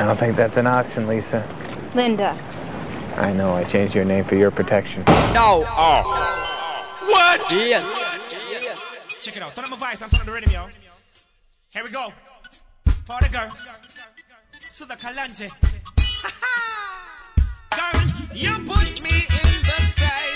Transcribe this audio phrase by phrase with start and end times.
[0.00, 1.44] I don't think that's an option, Lisa.
[1.94, 2.30] Linda.
[3.18, 5.04] I know, I changed your name for your protection.
[5.34, 5.62] No!
[5.68, 6.96] Oh.
[7.04, 7.40] What?
[7.50, 7.84] Yes.
[9.20, 9.54] Check it out.
[9.54, 10.00] Turn on my voice.
[10.00, 10.70] I'm turning the radio.
[11.68, 12.14] Here we go.
[12.86, 13.78] For the girls.
[14.70, 15.50] So the Kalante.
[17.76, 18.00] Girl,
[18.34, 20.29] you put me in the sky.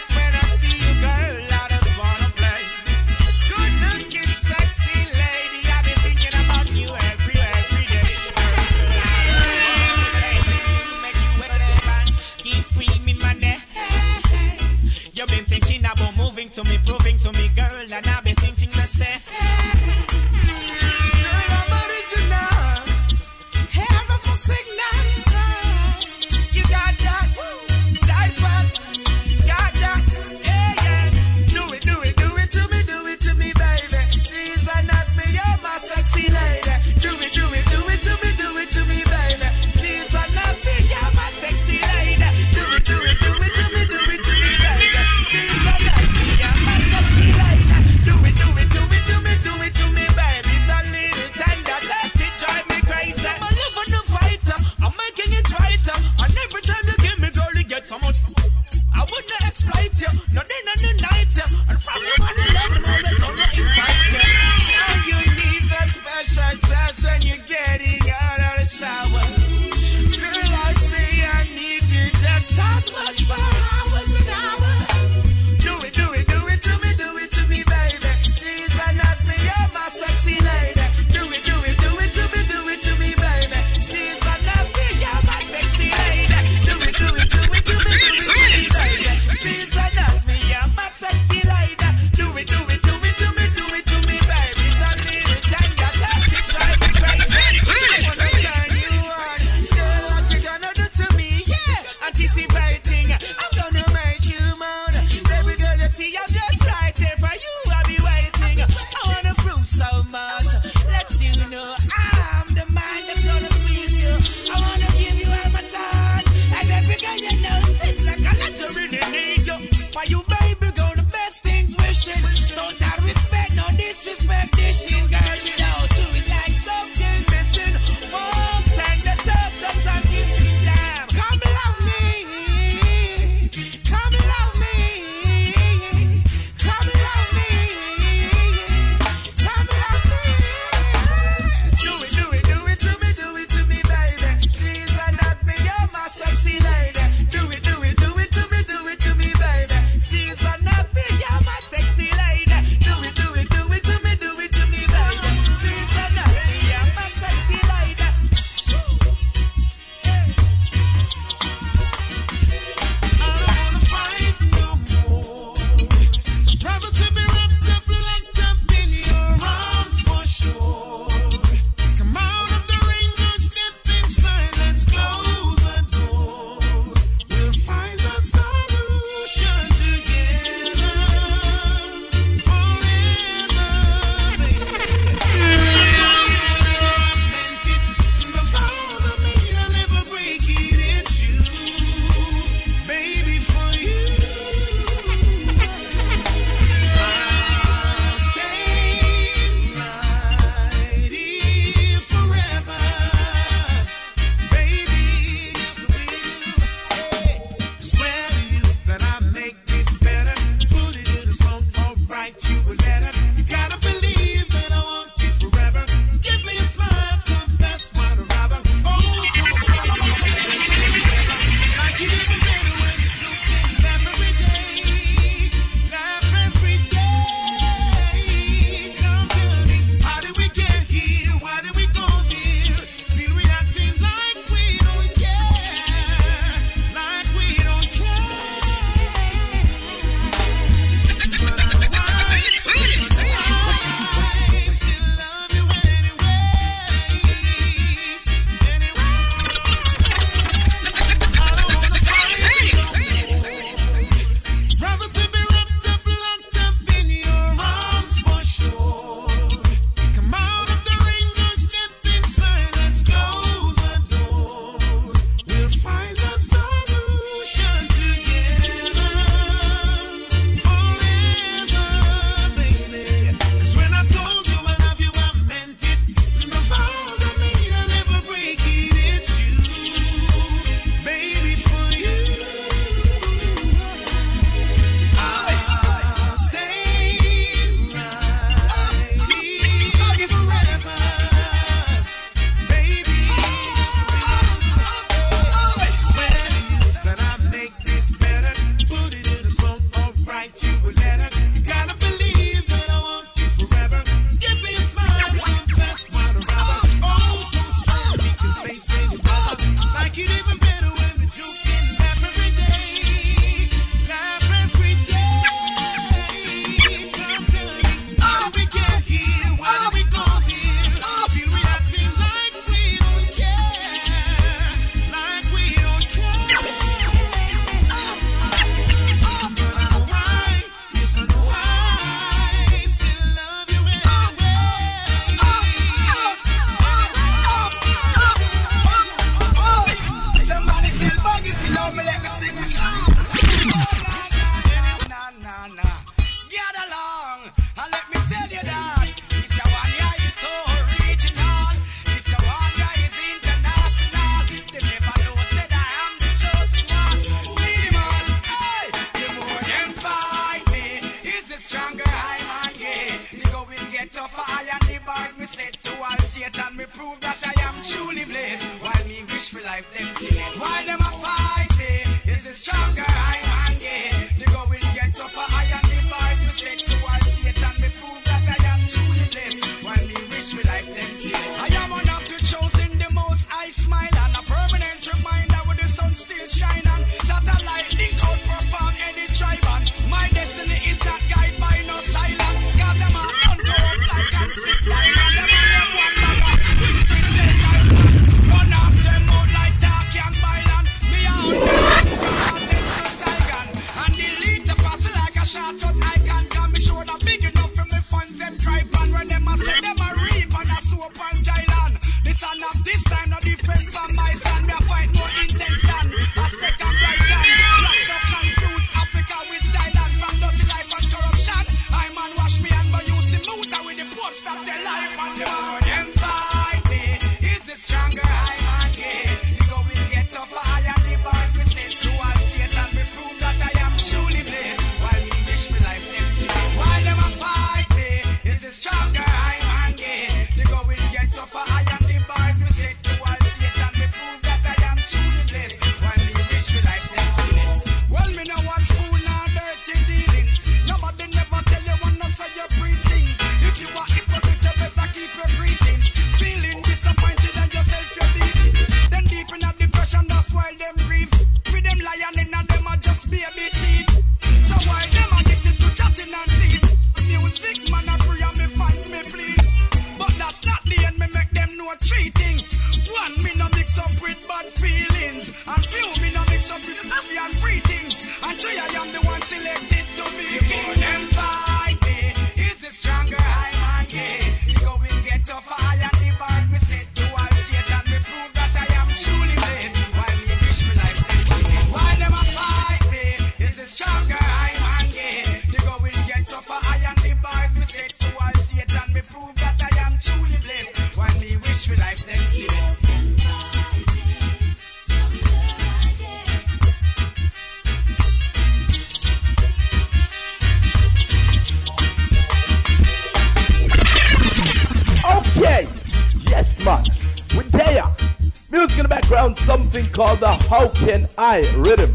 [519.95, 522.13] Something called the How Can I rhythm.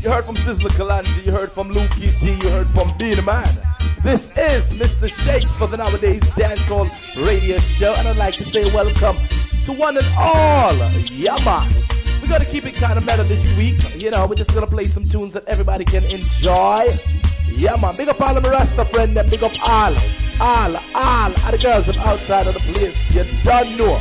[0.00, 3.46] You heard from Sizzla Kalonji, you heard from Lukey T, you heard from Beenie Man.
[4.02, 5.10] This is Mr.
[5.10, 6.88] Shakes for the Nowadayz Dancehall
[7.26, 9.14] radio show, and I'd like to say welcome
[9.66, 10.74] to one and all.
[11.12, 11.70] Yeah, man.
[12.22, 14.02] We gotta keep it kind of meta this week.
[14.02, 16.88] You know, we're just gonna play some tunes that everybody can enjoy.
[17.44, 17.94] Yeah, man.
[17.94, 19.94] Big up all of my Rasta friend, and big up all,
[20.40, 23.14] all, all of the girls from outside of the place.
[23.14, 24.00] You don't know.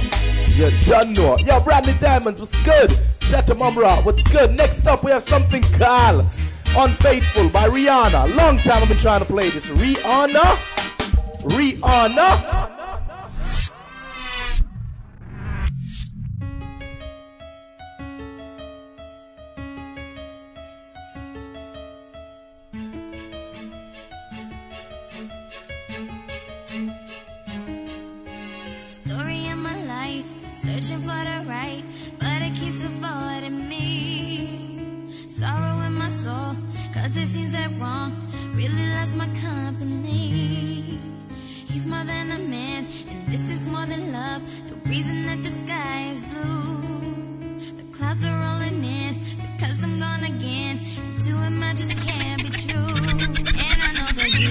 [0.56, 1.38] You don't know.
[1.40, 2.98] Yo, Bradley Diamonds, what's good?
[3.28, 4.56] Mumra, what's good?
[4.56, 6.26] Next up, we have something called
[6.78, 8.36] Unfaithful by Rihanna.
[8.36, 9.66] Long time I've been trying to play this.
[9.66, 10.58] Rihanna?
[11.44, 12.77] Rihanna?
[44.38, 44.70] Love.
[44.70, 47.58] The reason that the sky is blue.
[47.78, 49.16] The clouds are rolling in,
[49.54, 50.80] because I'm gone again.
[50.98, 52.78] And to him, I just can't be true.
[52.78, 54.48] And I know that he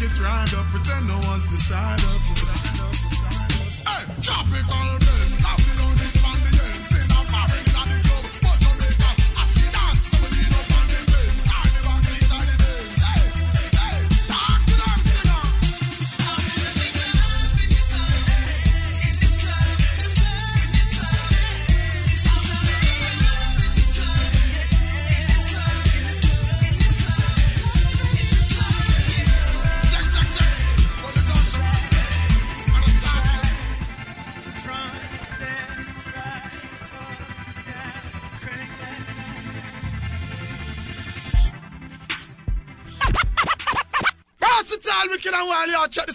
[0.00, 2.28] make it round up, pretend no one's beside us.
[3.86, 5.19] Hey, tropical blends,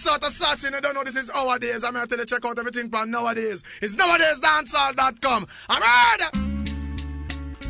[0.05, 0.15] y'all.
[0.15, 0.75] Check assassin.
[0.75, 1.83] I don't know this is our days.
[1.83, 3.63] I'm here to check out everything from nowadays.
[3.81, 5.47] It's nowadayzdancehall.com.
[5.69, 6.23] I'm ready.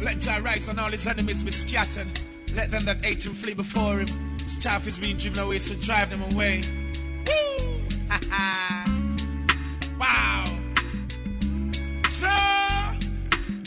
[0.04, 2.08] Let Jah rise and all his enemies be scattered.
[2.54, 4.08] Let them that hate him flee before him.
[4.44, 6.62] His chaff is being driven away, so drive them away.
[9.98, 10.44] Wow!
[12.10, 12.28] So,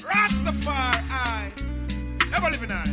[0.07, 1.53] Rastafari,
[2.35, 2.85] ever living I.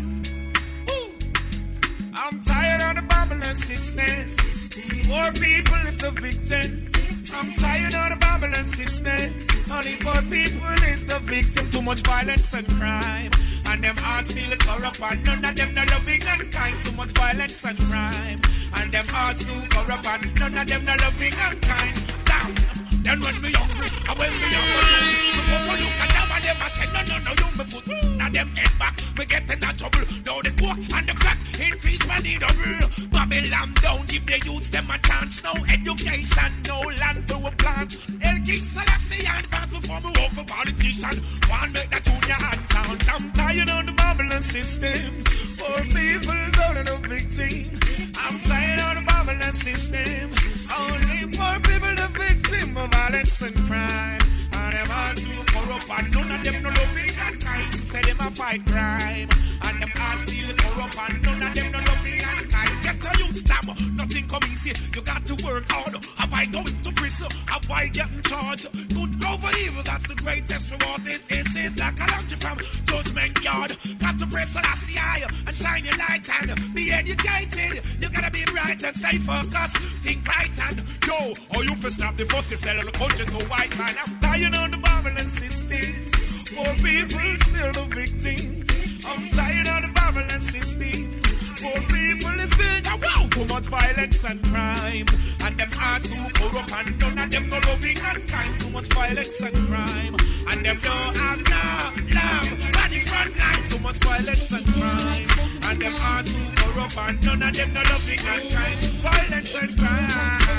[2.17, 4.54] I'm tired of the Babylon system.
[4.75, 6.91] Poor people is the victim.
[7.33, 9.31] I'm tired of the Babylon system.
[9.71, 11.69] Only poor people is the victim.
[11.69, 13.31] Too much violence and crime.
[13.67, 16.75] And them hearts feel corrupt and none of them not loving and kind.
[16.83, 18.41] Too much violence and crime.
[18.75, 21.95] And them hearts too corrupt and none of them not loving and kind.
[22.25, 22.53] Down.
[23.01, 25.07] Then when me hungry, and when me hungry,
[25.47, 27.85] go for look at them and I say no no no you me put
[28.17, 28.95] now them head back.
[29.17, 30.05] Me get in a trouble.
[30.25, 33.07] Now the coke and the crack increase by the double.
[33.09, 35.43] Babylon down, give the youths them a chance.
[35.43, 37.97] No education, no land for a plant.
[38.21, 41.15] El King Selassie advance before me work for politician.
[41.49, 43.01] One make that junior hand sound.
[43.09, 45.23] I'm tired of the Babylon system.
[45.57, 47.79] Poor people out of the victim.
[48.21, 50.29] I'm tired of the Babylon system.
[50.77, 54.25] Only poor people the victim of violence and crime.
[54.65, 57.73] All too corrupt and none of them no loving and kind.
[57.75, 59.29] Say them a fight crime.
[59.61, 62.83] And them all still corrupt and none of them no loving and kind.
[62.83, 64.73] Get a youth stammer, nothing come easy.
[64.95, 65.95] You got to work hard.
[65.95, 66.84] Avoid going
[67.15, 68.71] to prison, avoid getting charged.
[68.89, 71.03] Good over evil, that's the greatest reward.
[71.03, 73.77] This is, is like a launch from judgment yard.
[73.99, 77.83] Got to press the last eye and shine your light and be educated.
[77.99, 79.77] You gotta be bright and stay focused.
[80.03, 83.77] Think right and yo, or you for stop the fuss sell the country to white
[83.77, 83.95] man.
[84.05, 86.55] I'm tired of the Babylon system.
[86.55, 88.65] Poor people still the victim.
[89.07, 91.24] I'm tired of the Babylon system
[91.61, 95.05] poor people is built around too much violence and crime.
[95.43, 98.59] And them hearts too corrupt and none of them no loving and kind.
[98.59, 100.15] Too much violence and crime.
[100.49, 102.47] And them no have love, love.
[102.81, 105.27] On the front line, too much violence and crime.
[105.67, 108.79] And them hearts too corrupt and none of them no loving and kind.
[109.05, 110.55] Violence and crime.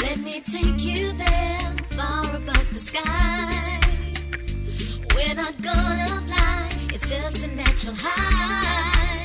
[0.00, 3.80] Let me take you there, far above the sky.
[5.14, 6.27] We're not gonna
[7.08, 9.24] just a natural high.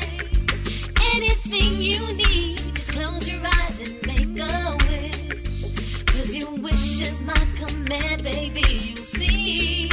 [1.15, 6.05] Anything you need, just close your eyes and make a wish.
[6.05, 9.92] Cause your wish is my command, baby, You'll see.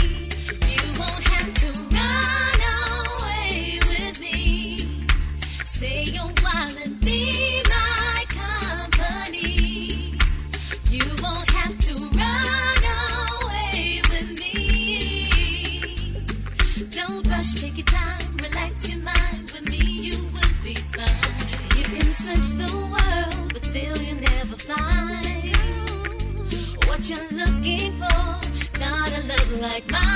[29.88, 30.09] like.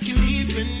[0.00, 0.79] like you're leaving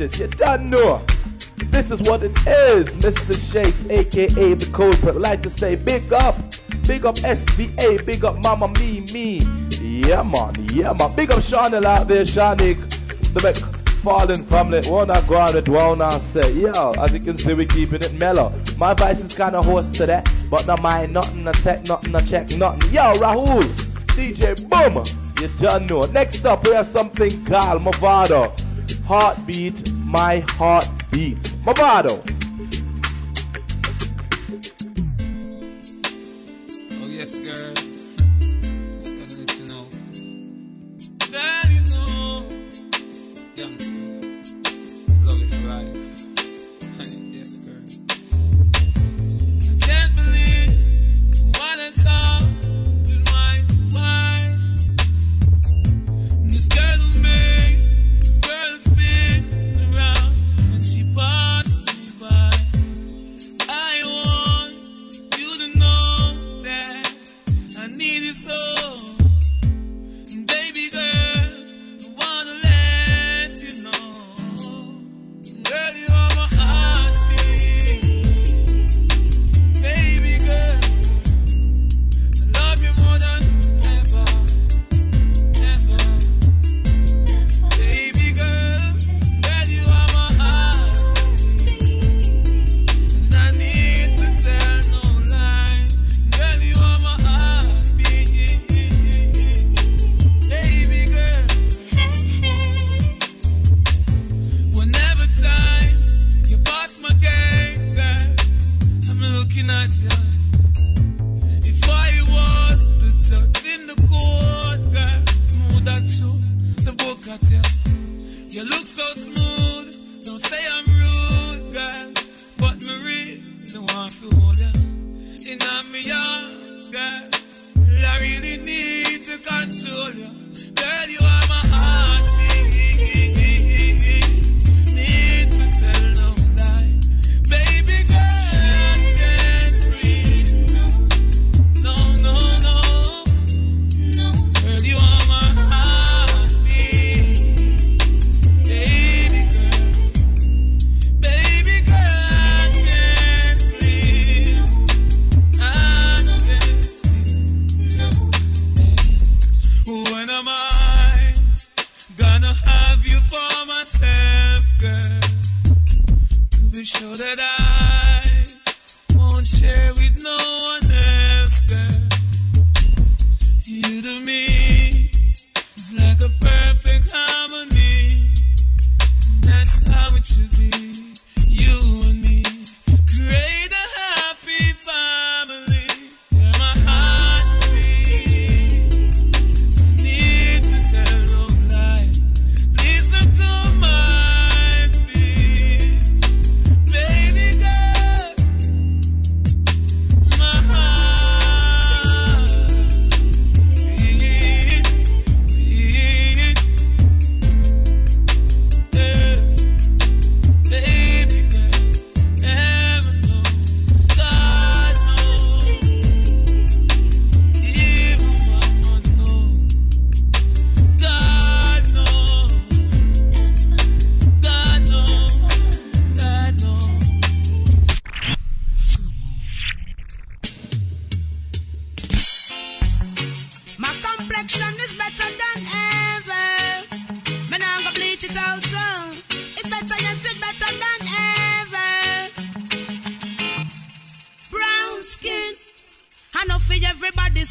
[0.00, 0.18] it.
[0.18, 1.02] You done know.
[1.56, 3.52] This is what it is, Mr.
[3.52, 5.16] Shakes, aka the culprit.
[5.16, 6.36] Like to say, big up,
[6.86, 9.40] big up SVA, big up Mama Me Me.
[9.80, 11.14] Yeah man, yeah man.
[11.14, 12.78] Big up Shawnee out there, Shanik.
[13.32, 13.56] The big
[14.02, 14.80] fallen family.
[14.86, 16.92] Wanna go on it, wanna say, yo.
[16.92, 18.52] As you can see, we keeping it mellow.
[18.78, 22.50] My voice is kinda hoarse today, but no mind nothing, no tech, nothing, no check,
[22.56, 22.90] nothing.
[22.92, 23.64] Yo, Rahul,
[24.16, 25.04] DJ Boom,
[25.40, 26.02] you done know.
[26.02, 28.65] Next up, we have something called Mavado.
[29.06, 31.38] Heartbeat, my heartbeat.
[31.64, 32.35] Mavado.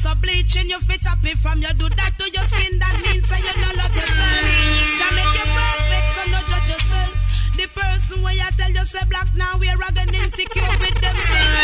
[0.06, 2.78] So bleaching you fit up it from you do that to your skin.
[2.78, 4.46] That means that you no love yourself.
[5.02, 7.12] To make you perfect, so no judge yourself.
[7.58, 11.58] The person where you tell you say black now we're again insecure with themselves.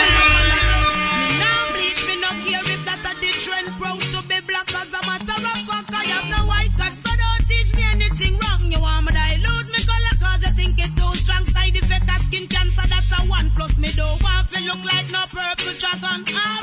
[1.22, 3.68] Me now bleach, me no care if that a the trend.
[3.78, 5.94] Proud to be black as a matter of fact.
[5.94, 8.66] I have no white card, so don't teach me anything wrong.
[8.66, 11.46] You want me dilute me color cause you think it too strong.
[11.46, 13.78] Side effect of skin cancer, that's a one plus.
[13.78, 16.26] Me don't want to look like no purple dragon.
[16.26, 16.61] I know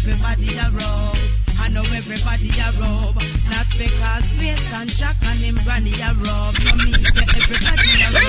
[0.00, 1.16] everybody a rob.
[1.58, 3.14] I know everybody a rob.
[3.50, 6.54] Not because Grace and Jack and him granny a rob.
[6.64, 8.24] No mean say everybody a rob.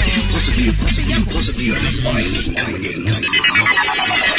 [0.00, 2.24] Could you possibly, could you possibly have my
[2.56, 4.29] coming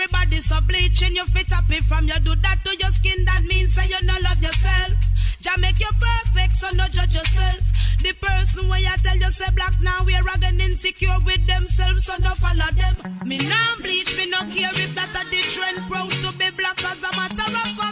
[0.00, 3.24] everybody so bleaching your up it from you do that to your skin.
[3.24, 4.92] That means that you no love yourself.
[5.40, 7.60] Jah make you perfect, so no judge yourself.
[8.02, 12.14] The person where you tell you say black now we're again insecure with themselves, so
[12.20, 12.96] no follow them.
[13.26, 15.78] Me now bleach, me no care if that a the trend.
[15.88, 17.89] Proud to be black as a matter of fact.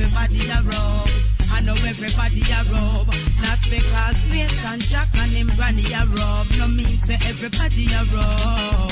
[0.00, 1.08] Everybody a rob.
[1.52, 3.06] I know everybody a rob.
[3.42, 6.46] Not because Grace and Jack and him granny a rob.
[6.58, 8.90] No means say everybody a rob.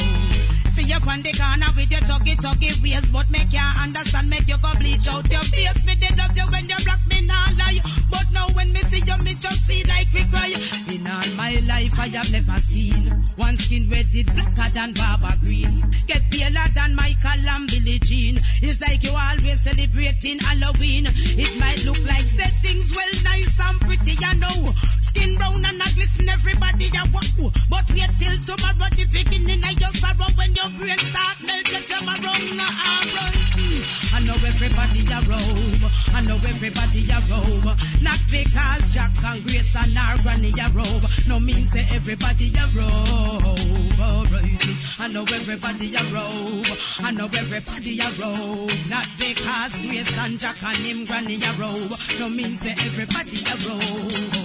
[0.78, 4.46] See you on the corner with your tuggy tuggy ways, but make you understand, make
[4.46, 5.82] you go bleach out your face.
[5.82, 7.82] Me dead of you when you block me not lie.
[8.06, 10.54] But now when me see you, me just feel like we cry.
[10.94, 15.82] In all my life, I have never seen one skin red blacker than Barbara Green.
[16.06, 18.38] Get paler than Michael and Billie Jean.
[18.62, 21.10] It's like you always celebrating Halloween.
[21.10, 24.70] It might look like settings well nice and pretty, you know.
[25.02, 27.50] Skin brown and not glisten, everybody a wow.
[27.66, 32.08] But wait till tomorrow, the beginning of your sorrow when your brain start melting, come
[32.08, 33.38] around, no alright.
[33.56, 34.14] Mm.
[34.14, 35.90] I know everybody a robe.
[36.14, 37.76] I know everybody a robe.
[38.02, 41.04] Not because Jack and Grace and our granny a robe.
[41.28, 44.00] No means say everybody a robe.
[44.00, 44.62] Alright.
[45.00, 46.66] I know everybody a robe.
[47.00, 48.72] I know everybody a robe.
[48.88, 51.94] Not because Grace and Jack and him granny a robe.
[52.18, 54.37] No means say everybody a robe.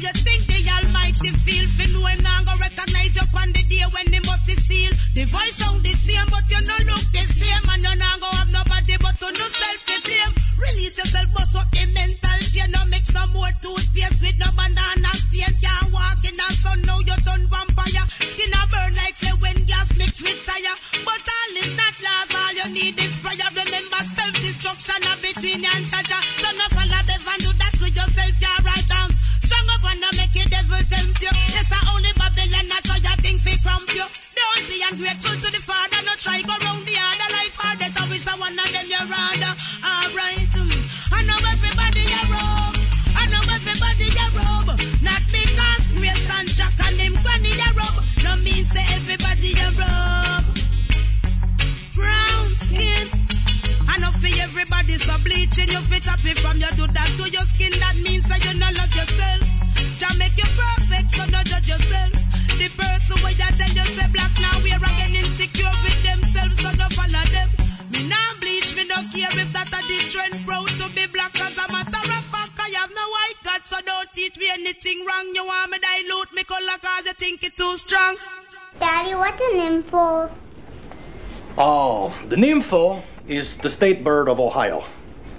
[0.00, 1.68] You think the Almighty feel?
[1.76, 4.88] Fi know him now go recognize you on the day when the must is seal.
[5.12, 8.32] The voice sound the same, but you no look the same, and you now go
[8.32, 10.32] have nobody but to no self to blame.
[10.56, 12.72] Release yourself, bust up the mental chain.
[12.72, 15.52] No mix no more toothpaste with no banana stain.
[15.60, 18.04] Can't walk in the sun now you turn vampire.
[18.24, 20.76] Skin a burn like say when gas mix with tire.
[21.04, 22.32] But all is not lost.
[22.40, 23.52] All you need is prayer.
[23.52, 26.24] Remember self destruction are between you and Jah Jah.
[26.40, 27.20] So no follow the
[55.10, 57.74] so bleaching you fit up it from you do that to your skin.
[57.82, 59.42] That means that you no love yourself.
[59.98, 62.14] Jah make you perfect, so don't judge yourself.
[62.54, 66.70] The person where you tell you say black now we're again insecure with themselves, so
[66.78, 67.48] don't follow them.
[67.90, 70.34] Me now bleach, me don't care if that a the trend.
[70.46, 72.54] Proud to be black as a matter of fact.
[72.62, 75.26] I have no white God, so don't teach me anything wrong.
[75.34, 78.14] You want me dilute me color cause you think it too strong.
[78.78, 80.30] Daddy, what's an nympho?
[81.58, 84.86] Oh, the nympho is the state bird of Ohio.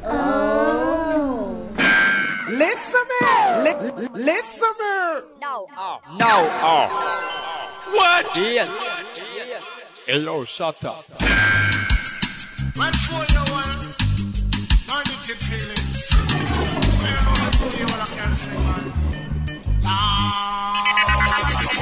[0.04, 1.68] Oh.
[2.50, 3.02] Listen.
[3.64, 5.22] Li- listen me.
[5.42, 5.68] No.
[5.78, 6.50] Oh, no.
[6.62, 6.88] Oh.
[7.94, 8.26] What?
[8.36, 8.70] Yes.
[10.06, 11.06] Hello, shut up.
[12.78, 13.80] Well, for you one,
[14.88, 16.00] negative feelings.
[17.02, 18.86] You know how to you all can sing, man.
[21.12, 21.81] Come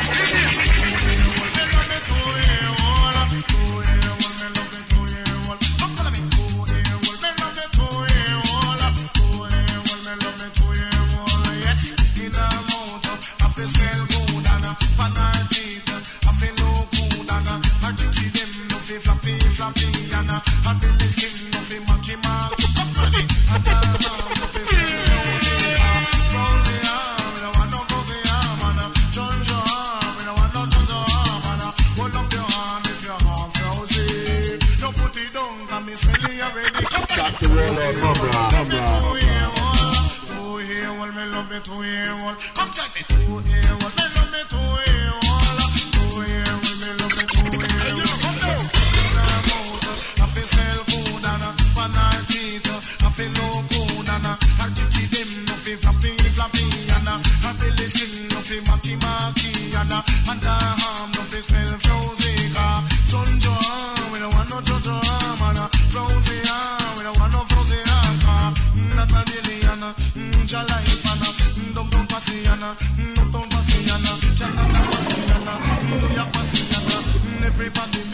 [42.71, 43.88] join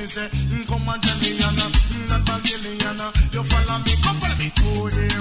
[0.05, 0.29] me say,
[0.67, 1.65] come and yana,
[2.09, 3.09] not bad yana.
[3.09, 4.47] Uh, you follow me, come follow me.
[4.61, 5.14] Oh yeah,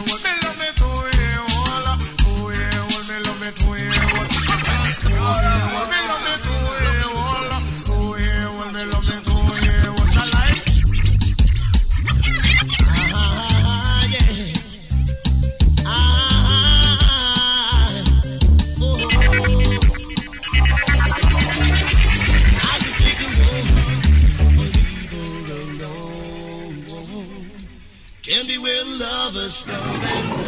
[29.04, 30.43] lovers come and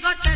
[0.00, 0.27] got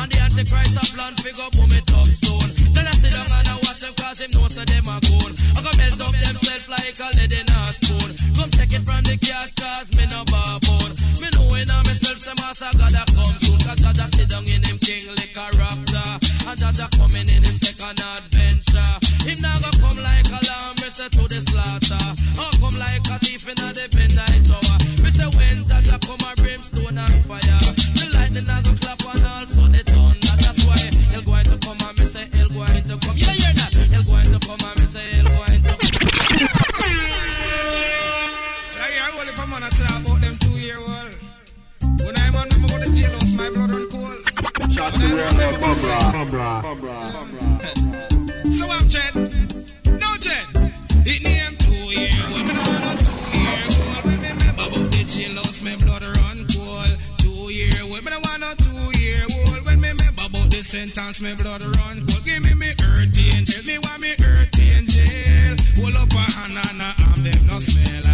[0.00, 2.46] and the Antichrist a plan fi go boom it up soon.
[2.72, 5.32] Tell us sit down and I watch them cause him know so them a goon.
[5.56, 8.10] I go melt up themself like a lead in a spoon.
[8.36, 10.90] Come take it from the cat cause me no baboon.
[11.20, 13.60] Me know in a myself say master God a come soon.
[13.60, 16.10] Cause Jah sit down in him king like a raptor.
[16.48, 18.92] And Jah Jah coming in him second adventure.
[19.28, 21.22] Him now go come like a lamb, me say to
[45.80, 45.92] So
[48.68, 49.12] I'm Chen.
[49.98, 50.44] No Chen.
[51.06, 52.36] It name two year old.
[52.36, 56.98] Me me remember about the jailhouse, my blood run cold.
[57.18, 58.04] Two year old.
[58.04, 58.10] Me.
[59.64, 62.24] When me remember about the sentence, my blood run cold.
[62.26, 63.64] Give me me earth angel.
[63.64, 65.56] Me want me earth angel.
[65.80, 68.09] Hold up a hand and a arm, them no smell.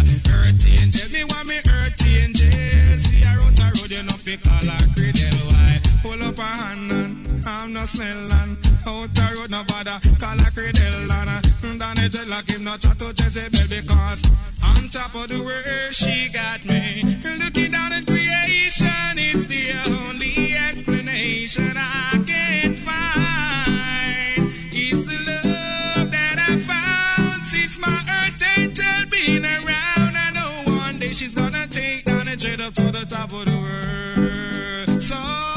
[7.67, 8.57] And I'm no smelling.
[8.85, 9.99] Out the road, no bother.
[10.19, 11.41] Call her cradle and uh,
[11.77, 14.23] Danny dreadlock him not chat to Jezebel because
[14.63, 17.03] on top of the world she got me.
[17.23, 24.51] Looking down at creation, it's the only explanation I can find.
[24.71, 30.15] It's the love that I found since my earth angel been around.
[30.15, 33.45] I know one day she's gonna take down and dread up to the top of
[33.45, 35.01] the world.
[35.03, 35.56] So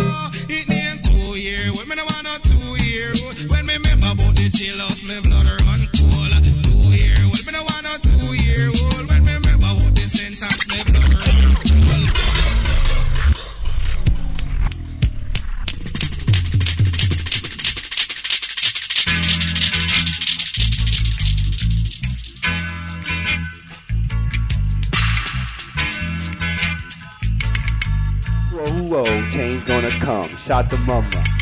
[4.52, 4.74] Two year
[7.22, 7.38] old,
[7.82, 9.08] no two year old.
[9.08, 11.50] When me remember the sentence, me blood run
[29.66, 30.36] gonna come.
[30.38, 31.39] Shout to mama.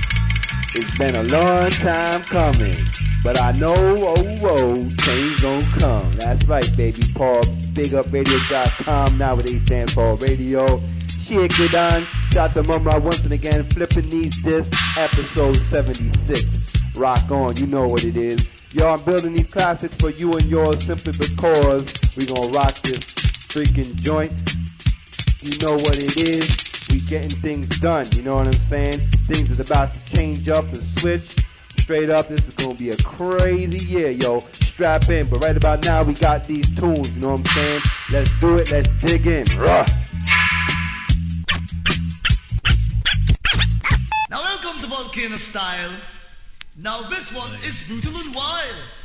[0.80, 2.76] It's been a long time coming,
[3.24, 6.12] but I know, oh, whoa, change gonna come.
[6.12, 7.02] That's right, baby.
[7.16, 7.42] Paul,
[7.74, 10.80] bigupradio.com, Nowadayz Dancehall radio.
[11.20, 12.04] Shit, it on.
[12.30, 16.94] Shout to mama once and again, flipping these discs, episode 76.
[16.94, 18.46] Rock on, you know what it is.
[18.70, 23.00] Yo, I'm building these classics for you and yours simply because we gonna rock this
[23.50, 24.30] freaking joint.
[25.42, 26.67] You know what it is.
[26.90, 28.06] We getting things done.
[28.12, 29.00] You know what I'm saying?
[29.26, 31.44] Things is about to change up and switch.
[31.80, 34.40] Straight up, this is gonna be a crazy year, yo.
[34.52, 35.28] Strap in.
[35.28, 37.12] But right about now, we got these tunes.
[37.12, 37.80] You know what I'm saying?
[38.10, 38.70] Let's do it.
[38.70, 39.44] Let's dig in.
[39.58, 39.86] Ruh.
[44.30, 45.92] Now welcome to Volcano Style.
[46.76, 48.97] Now this one is brutal and wild.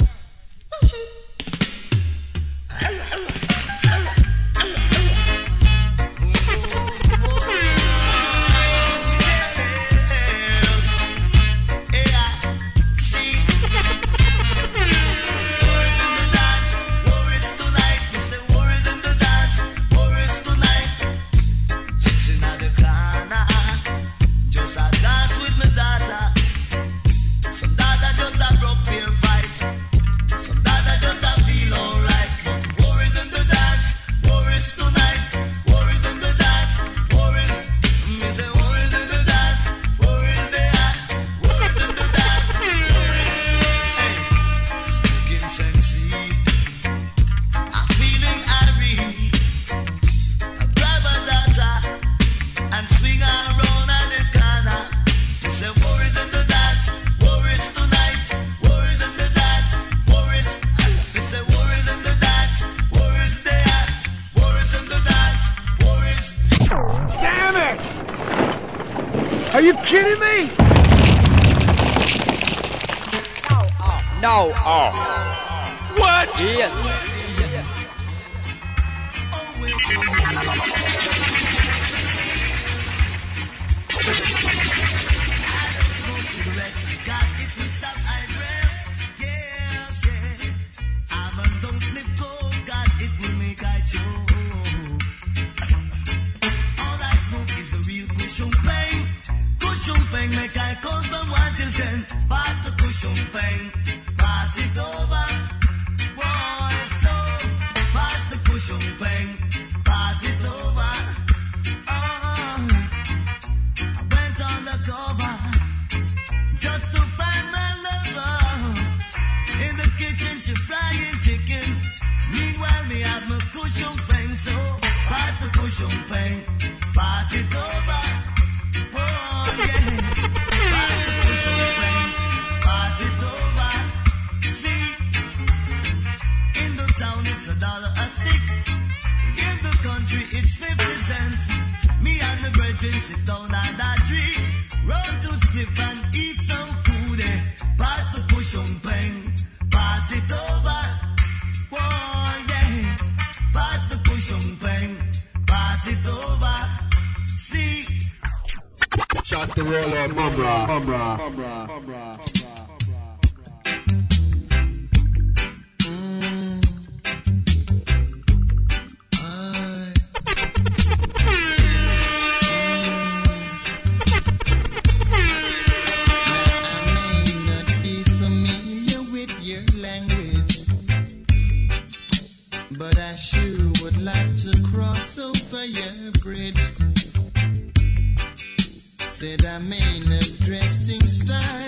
[189.07, 191.62] Said I'm in a dressing style.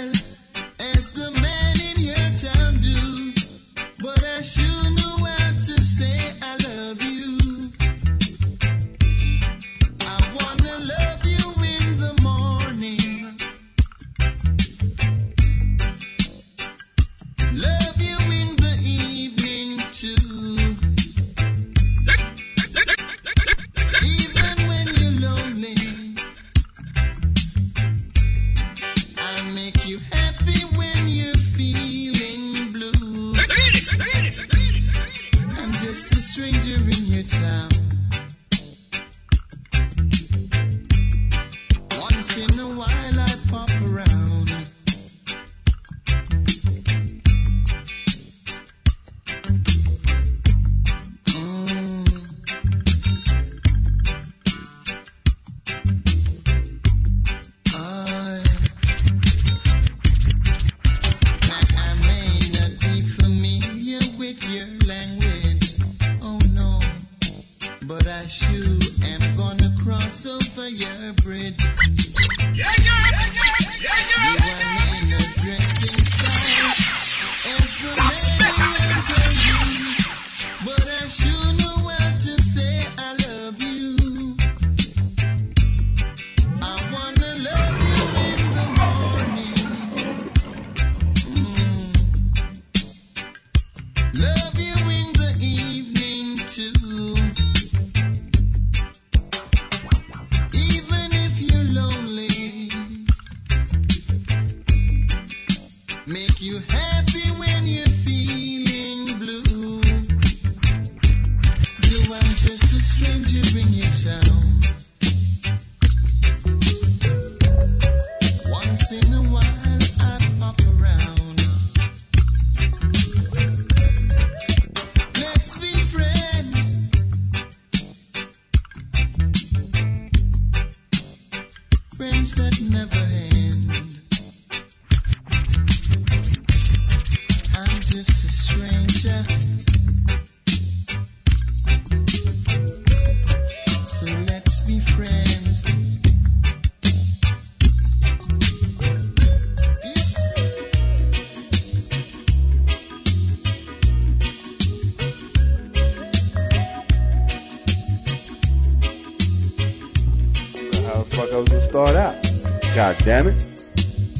[163.05, 163.45] damn it.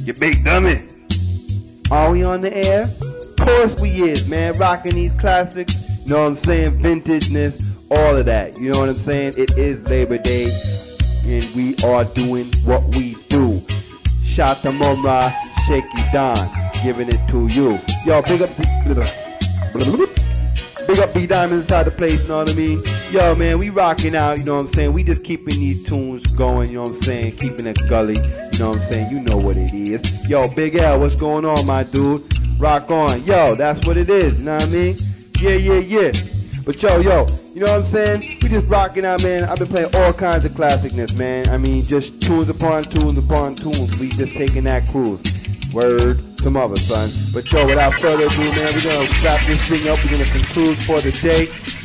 [0.01, 0.87] You big dummy.
[1.89, 2.83] Are we on the air?
[2.83, 4.55] Of course we is, man.
[4.59, 5.75] Rocking these classics.
[6.05, 6.81] You know what I'm saying?
[6.83, 7.67] Vintageness.
[7.89, 8.59] All of that.
[8.59, 9.33] You know what I'm saying?
[9.37, 10.51] It is Labor Day.
[11.25, 13.59] And we are doing what we do.
[14.23, 16.37] Shout to Mumra, Shaky Don.
[16.83, 17.79] Giving it to you.
[18.05, 18.51] Yo, big up.
[20.87, 22.83] Big up B Diamond inside the place, you know what I mean?
[23.15, 24.91] Yo, man, we rocking out, you know what I'm saying?
[24.91, 27.37] We just keeping these tunes going, you know what I'm saying?
[27.37, 29.09] Keeping it gully, you know what I'm saying?
[29.09, 30.29] You know what it is.
[30.29, 32.27] Yo, Big L, what's going on, my dude?
[32.59, 33.23] Rock on.
[33.23, 34.97] Yo, that's what it is, you know what I mean?
[35.39, 36.11] Yeah, yeah, yeah.
[36.65, 38.39] But yo, yo, you know what I'm saying?
[38.41, 39.45] We just rocking out, man.
[39.45, 41.47] I've been playing all kinds of classicness, man.
[41.47, 43.97] I mean, just tunes upon tunes upon tunes.
[43.97, 45.21] We just taking that cruise.
[45.71, 47.09] Word to mother, son.
[47.33, 50.03] But yo, without further ado, man, we're gonna wrap this thing up.
[50.03, 51.84] We're gonna conclude for the day.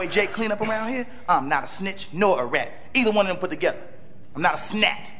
[0.00, 2.72] Way Jake clean up around here, I'm not a snitch nor a rat.
[2.94, 3.86] Either one of them put together.
[4.34, 5.10] I'm not a snat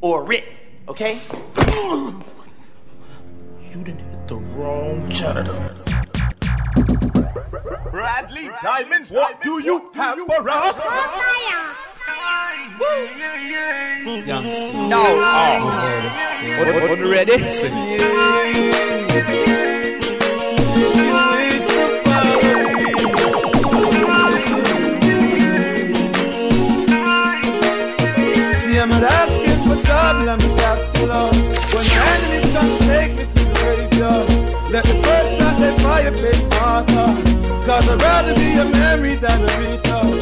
[0.00, 0.46] or a rit,
[0.88, 1.20] okay?
[1.58, 2.24] You
[3.70, 5.76] didn't hit the wrong janitor.
[7.90, 10.78] Bradley Diamonds, what do you have for us?
[14.88, 15.02] No.
[15.22, 15.66] Oh.
[16.58, 17.36] What, what, ready?
[30.10, 30.90] For trouble, I'm just.
[31.70, 34.28] When the enemies come take me to the graveyard,
[34.70, 37.14] let the first shot that fireplace marker.
[37.66, 40.20] Cause I'd rather be a memory than a retard.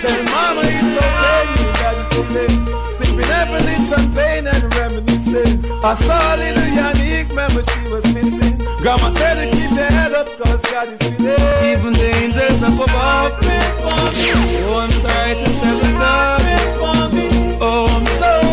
[0.00, 2.50] Tell mama it's okay, you got it to play.
[2.96, 5.64] Sipping happily champagne and reminiscing.
[5.82, 8.58] I saw little Yannick, remember she was missing.
[8.82, 11.78] Grandma said to keep the head up cause God is with it.
[11.78, 14.30] Even the angels up above pray for me.
[14.68, 16.40] Oh, I'm sorry to say that God
[16.78, 17.58] for me.
[17.60, 18.49] Oh, I'm so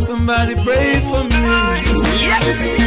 [0.00, 2.77] Somebody pray for me.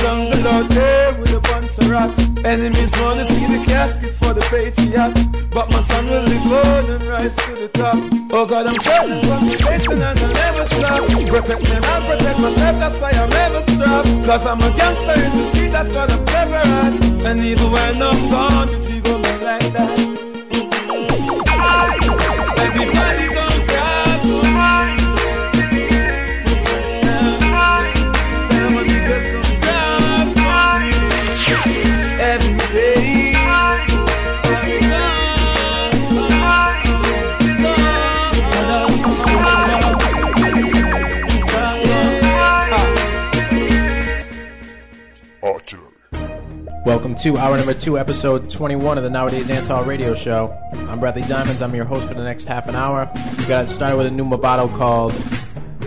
[0.00, 2.18] Jungle out there with a bunch of rats.
[2.44, 5.12] Enemies wanna see the casket for the patriot.
[5.50, 7.98] But my son will live on and rise to the top.
[8.32, 11.04] Oh God, I'm searching for salvation and I'll never stop.
[11.28, 14.04] Protect me and protect myself, that's why I'm never strap.
[14.24, 17.24] Cause I'm a gangster in the street, that's what I'm clever at.
[17.24, 20.20] And even when I'm gone, the G go me like that.
[22.58, 23.29] Everybody
[47.22, 50.56] to hour number two, episode 21 of the Nowadayz Dancehall Radio Show.
[50.88, 51.60] I'm Bradley Diamonds.
[51.60, 53.10] I'm your host for the next half an hour.
[53.36, 55.12] We got started with a new Mavado called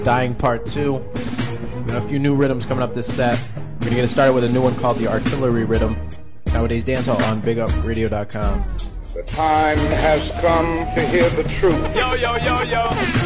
[0.03, 0.93] Dying Part 2.
[0.93, 3.43] We got a few new rhythms coming up this set.
[3.55, 5.95] We're going to get started with a new one called the Artillery Rhythm.
[6.45, 8.63] Nowadayz Dancehall on BigUpRadio.com.
[9.15, 13.22] The time has come to hear the truth Yo, yo, yo, yo.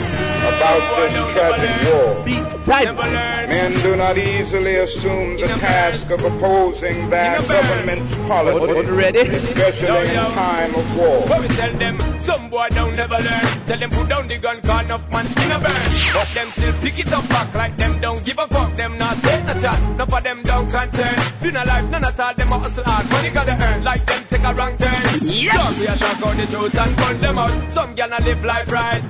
[0.47, 2.57] About this tragic war.
[2.67, 9.19] Men do not easily assume the task of opposing their government's policy, Ready?
[9.19, 11.19] especially Yo, in time of war.
[11.27, 13.45] What we tell them, some boy don't never learn.
[13.67, 15.81] Tell them put down the gun, cause enough man skin a burn.
[16.13, 18.73] But them still pick it up back like them don't give a fuck.
[18.73, 21.15] Them not take no chat, none of them don't concern.
[21.41, 23.09] Been alive, none at all, them a hustle hard.
[23.11, 25.01] Money gotta earn, like them take a wrong turn.
[25.23, 25.79] Yes!
[25.79, 27.73] we a talk out the truth and burn them out.
[27.73, 29.03] Some gonna live life right.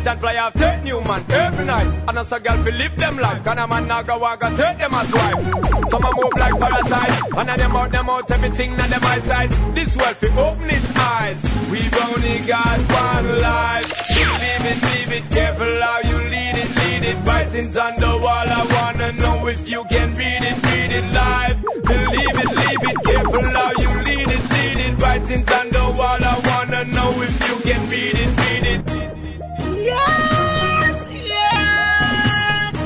[0.00, 2.04] Fleet and fly off, take new man every night.
[2.08, 3.44] And also girl fi live them life.
[3.44, 5.90] Can a man now go walk and take them as wife.
[5.90, 7.22] Some a move like parasite.
[7.36, 9.50] And a them out, them out, everything na them eyesight.
[9.74, 11.42] This world fi open its eyes.
[11.70, 13.92] We've only got one life.
[14.08, 17.16] Believe it, leave it, careful how you lead it, lead it.
[17.26, 21.62] Writings on the wall, I wanna know if you can read it, read it live.
[21.84, 25.02] Believe it, leave it, careful how you lead it, lead it.
[25.02, 26.29] Writings on the wall, I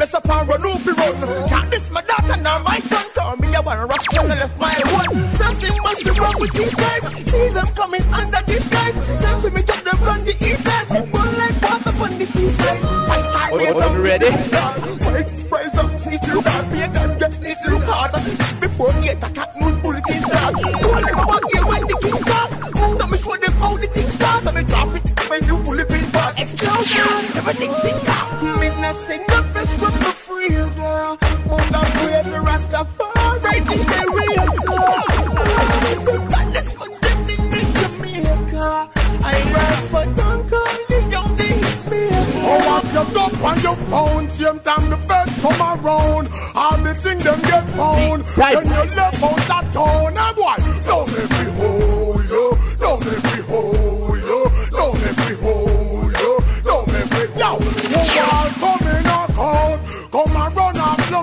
[0.00, 1.48] The for rest upon run, no fi run.
[1.50, 3.04] Can't this my daughter, now my son.
[3.14, 5.28] Call me a one rock, and left my one.
[5.28, 7.02] Something must be wrong with these guys.
[7.28, 8.94] See them coming under disguise.
[9.20, 10.88] Send for me to them from the east side.
[10.88, 12.80] One like water from the seaside.
[12.80, 14.26] Five star What- raise up, ready?
[15.70, 17.80] Up, see through God, Pagans get this through.
[18.60, 20.54] Before eight o'clock, news bulletin start.
[20.54, 22.50] Don't ever walk here when the king start.
[22.72, 24.46] Munga me show them how the thing starts.
[24.46, 25.79] And me drop it when you fully bill for
[26.40, 28.42] explosion, everything sink up.
[28.60, 30.76] Me not say nothing, so I'm afraid.
[31.46, 34.48] Mount of prayer for Rastafari, right in the real
[36.28, 38.68] Godless man, them in Jamaica.
[39.22, 42.02] I ride for Duncan, the young, they hit me.
[42.42, 46.28] Oh, I'm your dog on your phone, same time the first come around.
[46.54, 48.20] All the thing them get phone.
[48.22, 51.49] When you left out that town, I'm one, don't make me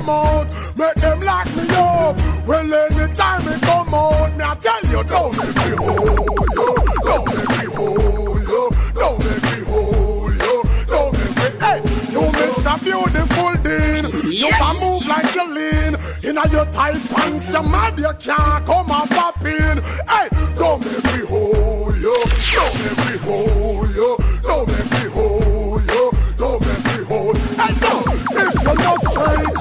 [0.09, 0.77] off your mouth.
[0.77, 2.47] Make them lock me up.
[2.47, 6.75] Well, anytime it come out, me I tell you, don't make me hold you.
[7.03, 8.69] Don't make me hold you.
[8.93, 10.63] Don't make me hold you.
[10.87, 11.47] Don't make me.
[11.59, 11.79] Hey,
[12.11, 12.75] you Mr.
[12.83, 14.03] Beautiful Dean.
[14.31, 15.97] You can move like you lean.
[16.23, 19.77] Inna your tight pants, you mad, you can't come and pop in.
[20.07, 20.27] Hey,
[20.57, 22.15] don't make me hold you.
[22.53, 24.17] Don't make me hold you.
[24.43, 26.11] Don't make me hold you.
[26.37, 27.37] Don't make me hold.
[27.37, 28.17] Hey, no.
[28.39, 29.56] If you're not straight, you know you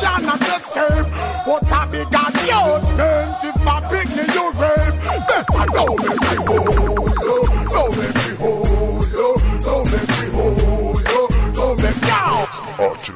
[0.00, 1.06] cannot escape.
[1.46, 4.96] But I be got judgment if I me you rape.
[5.28, 7.38] Better don't make me hold you.
[7.74, 9.30] Don't make me hold you.
[9.62, 11.28] Don't make me hold you.
[11.54, 12.10] Don't make me
[12.78, 13.14] hold you.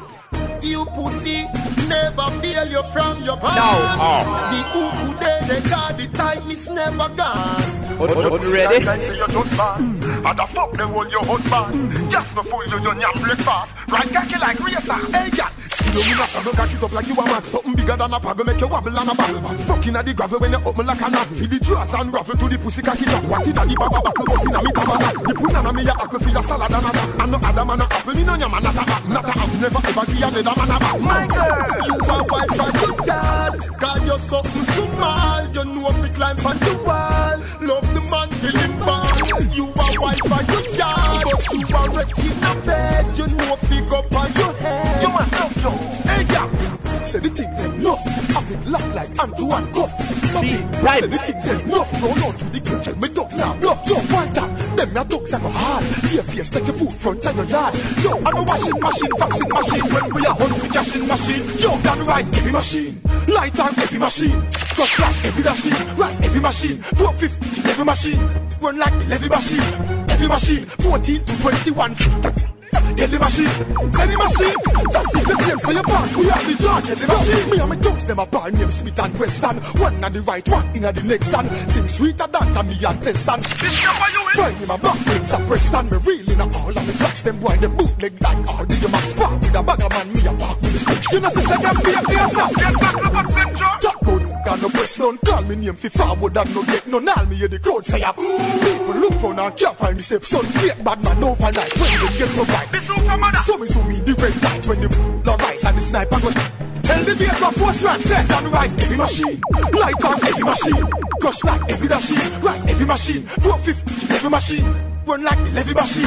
[0.63, 1.47] You pussy
[1.89, 3.57] never fail you from your past.
[3.57, 3.71] No.
[4.03, 4.23] Oh.
[4.51, 7.63] The uku there, they got the tightness never gone.
[7.99, 8.85] What- what- what, ready?
[8.85, 10.03] Like say you just man.
[10.27, 12.11] And the fuck they hold your husband.
[12.13, 13.75] Yes, no fool you, you yam breakfast.
[13.89, 14.95] Right cocky like racer.
[15.17, 15.49] Hey, yeah.
[15.91, 17.43] You know, so don't cock it up like you a man.
[17.43, 19.59] Something bigger than a pag, make you wobble and a bubble.
[19.67, 21.37] Fucking at the gravel when you open like a novel.
[21.37, 23.25] See the dress and ruffle to the pussy cocky drop.
[23.25, 25.11] What it a the baba buckle, bust in a me tabata.
[25.27, 27.21] The punana me a apple for your salad and a that.
[27.21, 29.09] And no other man a apple, me no and not a back.
[29.11, 31.01] Not a apple, never ever give another man a back.
[31.01, 33.53] My girl, you a wife for your dad.
[33.81, 35.43] Cause you're something small.
[35.51, 37.39] You know you climb on the wall.
[37.67, 39.11] Love the man till him ball.
[39.51, 41.23] You a wife for your dad.
[41.27, 43.19] But you a wretch in a bed.
[43.19, 45.03] You know you go on your head.
[45.03, 45.80] You must love yo.
[45.81, 47.05] Hey, yeah.
[47.05, 47.97] Say the thing them no.
[47.97, 49.91] I been lock like I'm to Antoine Cuff.
[50.31, 51.79] Say the thing them no.
[52.01, 52.97] Roll out to the girl.
[52.97, 53.89] Me dog now bluff.
[53.89, 54.77] Yo, one time.
[54.77, 55.85] Them your dogs are go hard.
[55.85, 57.75] Fear face take your food front of your yard.
[58.05, 59.85] Yo, I'm a washing machine, vaccine machine.
[59.93, 61.45] When we are with cashing machine.
[61.59, 63.01] Yo, down rise every machine.
[63.27, 64.41] Light on every machine.
[64.77, 65.97] Cut like every machine.
[65.97, 66.77] Rise every machine.
[66.79, 68.21] 450 every machine.
[68.61, 69.67] Run like every machine.
[70.11, 70.67] Every machine.
[70.67, 72.60] 14 to 21.
[72.71, 74.59] Get the machine, the machine.
[74.91, 76.17] Just see the claim, say you pass.
[76.17, 77.51] We have the charge, get the machine.
[77.51, 79.57] Me and my dogs, them a bar name Smith and Wesson.
[79.81, 81.49] One at the right, one in at the next stand.
[81.71, 83.41] Sing sweeter than to me and Tesson.
[83.41, 84.11] Eh?
[84.37, 85.91] Find him a back wings a Preston.
[85.91, 88.89] Me really not all of the tracks, them boy, them bootleg like all the you
[88.89, 90.13] must spark with a bag of man.
[90.13, 91.13] Me a walk with the stick.
[91.13, 92.55] You know, say, say, them be a up.
[92.55, 93.71] Get back, look at Spectre.
[93.81, 94.03] Jack
[94.45, 95.19] Got no press none.
[95.19, 97.09] Call me name fi forward and no get none.
[97.09, 98.17] All me hear the crowd say up.
[98.17, 100.45] People look for and can't find the safe son.
[100.45, 103.45] Fake bad man overnight when they get so right.
[103.45, 104.89] So me so me the red light when the
[105.25, 106.35] no rise and the sniper goes.
[106.83, 109.41] Tell the beat of force right set and rise every machine.
[109.73, 110.87] Light on every machine.
[111.21, 112.43] Crush like every machine.
[112.43, 113.23] Rise every machine.
[113.23, 114.90] 450 every machine.
[115.07, 116.05] Run like every machine.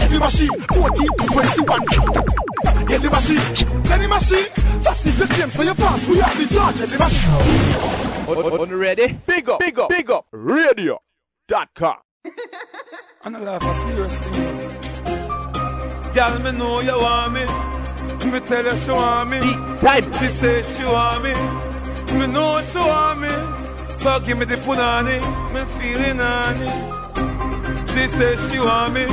[0.00, 0.48] Every machine.
[0.48, 2.86] 14 to 21.
[2.86, 3.82] Get the machine.
[3.84, 4.46] Tell the machine.
[4.82, 6.08] Just see the claim so you pass.
[6.08, 6.76] We have the charge.
[6.78, 7.30] Get the machine.
[8.28, 9.18] On, on, on ready?
[9.26, 10.26] Big up, big up, big up.
[10.32, 11.96] Radio.com.
[13.24, 14.32] And I laugh a serious thing.
[16.14, 17.44] Girl, me know you want me.
[18.30, 19.40] Me tell her she want me.
[19.80, 20.04] Type.
[20.14, 21.32] She say she want me.
[22.18, 23.28] Me know she want me.
[23.98, 25.20] So give me the punani.
[25.52, 27.05] Me feeling honey.
[27.92, 29.06] She say she want me.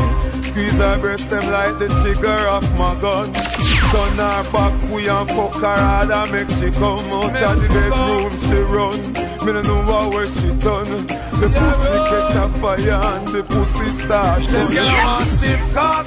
[0.48, 3.34] Squeeze her breast them like the trigger of my gun.
[3.34, 7.68] Turn her back, we and fuck her hard and make she come out of the
[7.70, 8.32] bedroom.
[8.46, 9.14] She run.
[9.46, 11.08] Me no know what where she done.
[11.40, 14.42] The pussy catch a fire and the pussy start.
[14.42, 16.06] This girl want stiff cock.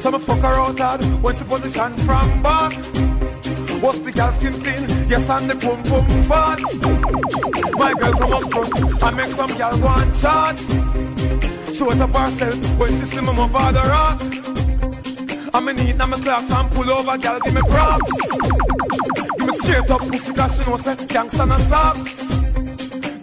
[0.00, 2.72] So me fuck her out hard when she position from back.
[3.82, 5.08] What's the girl skin clean?
[5.08, 6.60] Yes, and the pum pum fat.
[7.78, 11.03] My girl come up front and make some girl go and
[11.74, 14.22] Show it up herself when she see me move father rock.
[15.52, 18.12] I'm in heat, now my clocks and pull over, girl, give me props.
[19.38, 22.14] Give me straight up pussy, cause she know say gangsta and socks.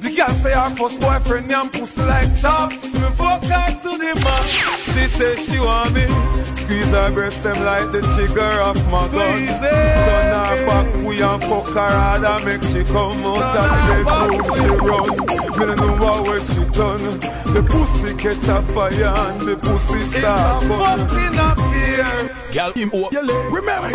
[0.01, 2.93] The girl say her first boyfriend and pussy like chops.
[2.93, 4.49] Me fuck her to the max.
[4.51, 6.40] She say she want me.
[6.61, 9.47] Squeeze her breast them like the trigger of my gun.
[9.47, 14.03] Turn her back, we and fuck her hard and make she come out of the
[14.05, 14.43] bedroom.
[14.55, 15.41] She run.
[15.59, 17.19] Me no know what where she done.
[17.53, 21.07] The pussy catch a fire and the pussy start burn.
[21.09, 22.37] fucking up here.
[22.53, 23.53] Girl, him up your leg.
[23.53, 23.89] Remember,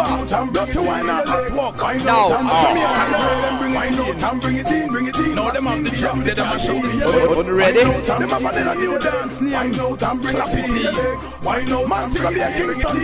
[0.52, 1.80] dirty wine and hot walk.
[1.80, 2.12] Wine No.
[2.12, 2.56] out and Oh.
[2.62, 3.96] Jamaican girl, then bring it in.
[3.96, 5.34] Wine out and bring it in, bring it in.
[5.34, 7.02] but them have the job, they don't show me.
[7.02, 7.80] On ready?
[7.80, 10.88] Remember they a new dance, wine out and bring a tea.
[11.42, 12.96] Wine out, man, to be a Kingston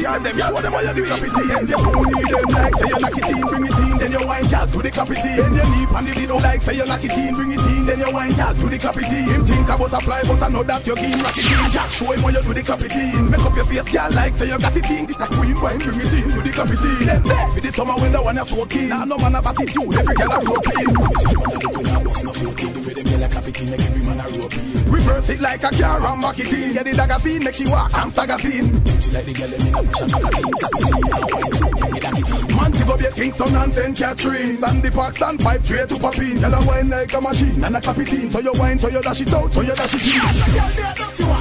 [0.42, 1.42] show them how you do the pity.
[1.62, 4.78] You like say you knock it in, bring it in, then you wine cat to
[4.82, 5.32] the capity.
[5.36, 7.86] Then you leap and the video like say you knock it in, bring it in,
[7.86, 9.20] then you wine cat to the capity.
[9.28, 11.70] Him think about a fly, but I know that you game rock it in.
[11.92, 13.06] Show him how you do the capity.
[13.28, 15.06] Make up your face, girl, like say you got it in.
[15.06, 17.04] That queen wine, bring it in to the capity.
[17.04, 18.88] Them there for the summer when the one you so keen.
[18.88, 20.88] Nah, no man have attitude, every girl a flow clean.
[24.92, 26.72] Reverse it like a car and it in.
[26.72, 28.82] Get the dagger scene, make she walk and stagger scene.
[29.42, 29.50] Man,
[32.74, 33.96] she go be a Kingston and St.
[33.96, 34.62] Catherine.
[34.62, 36.38] And the Park stand pipe tray to pop in.
[36.38, 38.30] Tell her wine like a machine and a clap it in.
[38.30, 40.20] So you wine, so you dash it out, so you dash it in.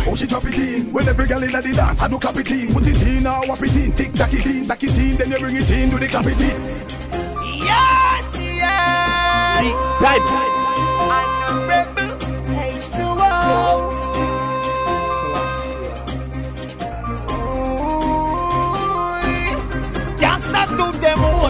[0.08, 0.92] Oh, she drop it in.
[0.92, 2.74] When every girl in the dance, I do clap it in.
[2.74, 3.92] Put it in, now whap it in.
[3.92, 5.16] Tick, tack it in, tack it in.
[5.18, 6.60] Then you bring it in, do the clap it in.
[7.62, 9.62] Yes, yes.
[10.00, 10.24] Type.
[11.14, 12.18] I'm a rebel.
[12.58, 14.11] H2O.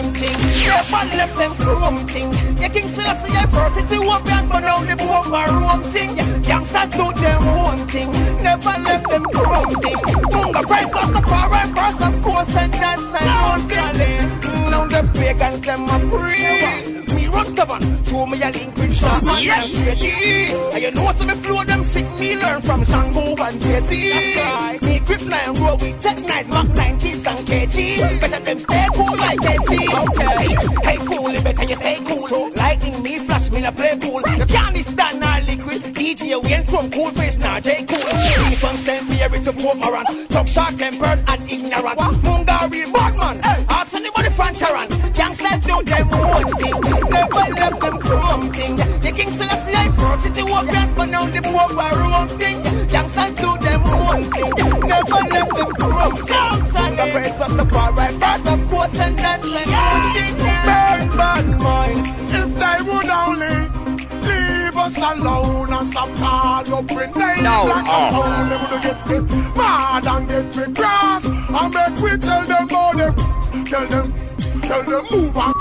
[0.02, 0.66] Them own thing.
[0.66, 2.30] Never left them chrome thing.
[2.56, 6.16] The King Selassie adversity won't be but now the boom a room thing.
[6.42, 8.10] Gangsters do them own thing.
[8.42, 9.96] Never left them chrome thing.
[10.32, 14.70] Munga price of the power first of course and that's an own thing.
[14.70, 17.11] Now the pagans them a pray.
[17.32, 19.72] Me stubborn, show me a link with Sean yes.
[20.74, 24.80] and you know some me flow them sick me learn from Shango and Jay-Z.
[24.86, 28.20] Me grip nine roll with tech nights, Mac 90s and KG.
[28.20, 29.72] Better them stay cool like KC.
[30.02, 30.88] Okay.
[30.88, 32.50] Hey fool, it better you stay cool.
[32.54, 34.20] Lightning me flash me a play cool.
[34.36, 35.82] You can't stand now liquid.
[35.94, 38.44] DJ we ain't from cool face now J cool.
[38.44, 39.08] Me from St.
[39.08, 40.30] Mary to Port Morant.
[40.30, 41.98] Talk short tempered and ignorant.
[41.98, 43.40] Mungari Badman.
[43.40, 43.41] Ask
[51.30, 52.62] dance, but now the poor room thing.
[52.88, 54.50] Gangsters do them own thing.
[54.88, 56.96] Never left them chrome thing.
[56.96, 59.60] The praise of the far right first, of course, and that's the
[60.14, 60.36] thing.
[60.36, 63.68] Burn bad mind if they would only
[64.26, 67.64] leave us alone and stop all up with names No.
[67.64, 68.10] like a uh.
[68.10, 68.48] phone.
[68.48, 69.18] They would get me
[69.56, 71.24] mad and get me cross.
[71.24, 73.14] And make we tell them how them,
[73.66, 74.12] tell them,
[74.62, 75.54] tell them move on.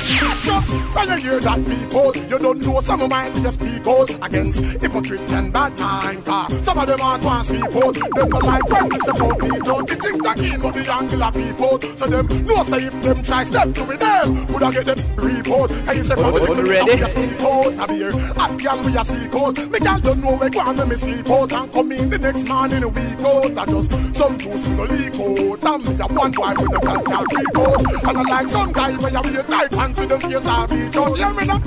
[0.00, 4.10] Just when you hear that people, you don't know some of mine just speak out
[4.24, 6.24] against hypocrites and bad mind.
[6.24, 9.84] Car some of them are once people, them not like when it's the people.
[9.84, 11.96] The things that in but the of people.
[11.96, 15.16] So them know say if them try step to me them, would I get them
[15.16, 15.70] report?
[15.70, 16.96] Can you say Oh, oh, ready?
[16.96, 18.12] We a sleep out of here.
[18.12, 19.56] Hot girl we a seek out.
[19.70, 22.48] Me girl don't know where go when me sleep out and come in the next
[22.48, 23.58] morning a week out.
[23.58, 25.64] I just some juice me no leak out.
[25.64, 28.08] And me a one boy with a girl can't freak out.
[28.08, 30.85] And I like some guy when you wear tight pants with them face a beat
[30.94, 31.16] out.
[31.16, 31.60] Hear me now?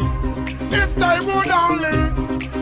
[0.72, 1.98] If they would only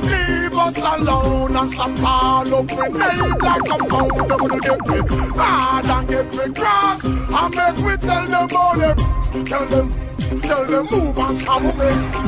[0.08, 4.88] leave us alone and stop all up with name like a pound, they would get
[4.88, 5.00] me
[5.36, 7.04] mad and get me cross.
[7.04, 8.98] And make we tell them all them,
[9.46, 10.08] tell them.
[10.42, 11.70] Tell them move and stop me.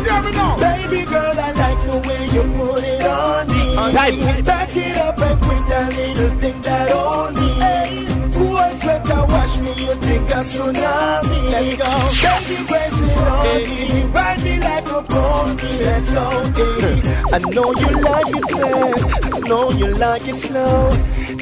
[0.03, 0.57] Hear me now.
[0.57, 3.75] Baby girl, I like the way you put it on me.
[3.75, 4.45] Type.
[4.45, 7.49] Back it up and quit that little thing that on me.
[7.59, 7.88] Hey,
[9.79, 11.39] You think a tsunami?
[11.51, 11.89] Let's go.
[12.49, 14.01] Baby, it on me.
[14.11, 15.71] Ride me like a pony.
[15.85, 16.25] Let's go.
[16.79, 17.19] Hey.
[17.31, 19.33] I know you like it fast.
[19.33, 20.91] I know you like it slow.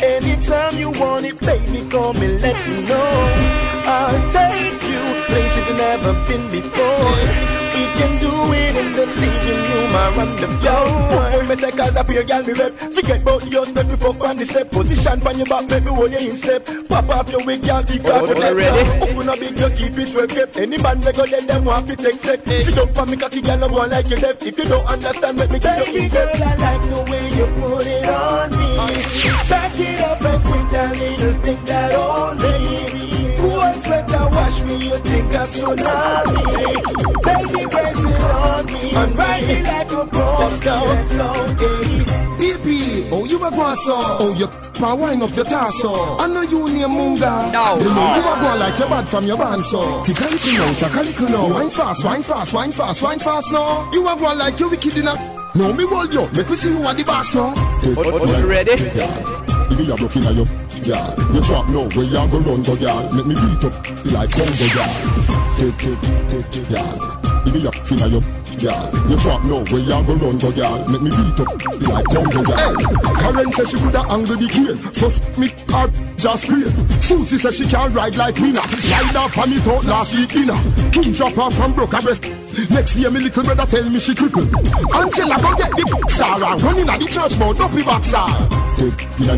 [0.03, 3.57] Anytime you want it, baby, call me, let me know.
[3.85, 7.56] I'll take you places you've never been before.
[7.77, 11.43] We can do it in the leaving room around the floor.
[11.47, 12.73] Me say cause up here, girl, me rep.
[12.73, 14.71] Forget about your step, we fuck on the step.
[14.71, 16.65] Position from your back, make me hold you in step.
[16.89, 18.83] Pop off your wig, girl, Oh, your oh, ready?
[19.03, 20.57] Open up big, you keep it well kept.
[20.57, 22.47] Any man we go let them want to take set.
[22.47, 24.43] Sit down for me, cocky girl, no one like you left.
[24.43, 27.85] If you don't understand, let me give you girl, I like the way you put
[27.85, 28.75] it on me.
[29.47, 32.37] Back it up and quit that little thing that on
[34.67, 34.85] me?
[34.85, 36.43] You think a tsunami?
[37.23, 40.35] Baby, press it on me and ride me like a pro.
[40.39, 40.83] Let's go.
[40.85, 46.17] Let's go, EP, oh you a go so Oh you can wind up your torso
[46.19, 47.77] I know you name Munga No.
[47.79, 50.53] The know you a go like your bad from your band so Tick a little
[50.53, 54.07] now, tick a little now Wine fast, wine fast, wine fast, wine fast now You
[54.07, 55.15] a go like you wicked in a
[55.55, 59.56] No me hold you, make me see who are the boss now Oh, oh, ready?
[59.69, 60.45] If you have your finger, you
[60.83, 61.15] yeah.
[61.33, 63.09] You drop now, where you go run go, yeah.
[63.11, 63.75] Make me beat up,
[64.11, 64.87] like Congo, yeah.
[65.57, 67.43] Take, take, take, take, yeah.
[67.45, 68.21] If you have finger, you
[68.57, 68.89] girl.
[69.09, 70.87] You drop no where you go run go, girl.
[70.89, 71.49] Make me beat up
[71.87, 72.75] like Congo, girl.
[73.21, 74.75] Karen says she coulda angle the cane.
[74.97, 76.73] First me her just create.
[77.01, 78.59] Susie says she can ride like Mina.
[78.59, 80.57] Ride off on me thought last week inna.
[80.91, 82.23] King drop her from broke her breast.
[82.71, 84.49] Next year, me little brother tell me she crippled.
[84.93, 88.25] Angela go get the star and run inna the church mouth up the boxer.
[88.77, 89.37] Take inna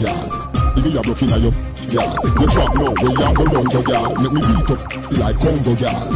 [0.00, 0.48] girl.
[0.76, 1.52] If you broke inna your
[1.88, 4.14] girl, you drop no where you go run go, girl.
[4.20, 6.06] Make me beat up like Congo, girl.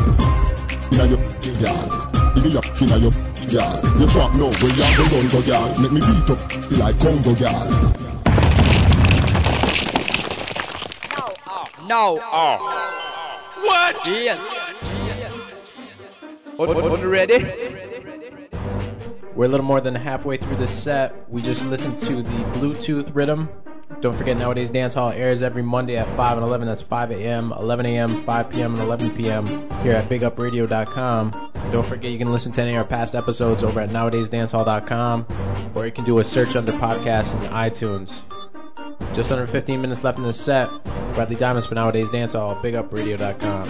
[0.92, 1.20] Inna your
[1.60, 2.01] girl.
[2.44, 3.12] If you a inna your
[3.52, 5.78] girl, you drop no where you go run go, girl.
[5.78, 6.40] Make me beat up
[6.76, 7.68] like Congo, girl.
[11.86, 12.18] No.
[12.20, 12.56] Oh.
[13.62, 13.94] What?
[14.06, 14.40] Yes.
[16.58, 17.44] On ready?
[19.36, 21.30] We're a little more than halfway through the set.
[21.30, 23.50] We just listened to the Bluetooth rhythm.
[24.00, 26.66] Don't forget, Nowadayz Dancehall airs every Monday at 5 and 11.
[26.66, 29.46] That's 5 a.m., 11 a.m., 5 p.m., and 11 p.m.
[29.82, 31.52] here at BigUpRadio.com.
[31.70, 35.26] Don't forget, you can listen to any of our past episodes over at nowadayzdancehall.com,
[35.74, 38.22] or you can do a search under podcasts in iTunes.
[39.14, 40.68] Just under 15 minutes left in the set.
[41.14, 43.68] Bradley Diamonds for Nowadayz Dancehall, BigUpRadio.com.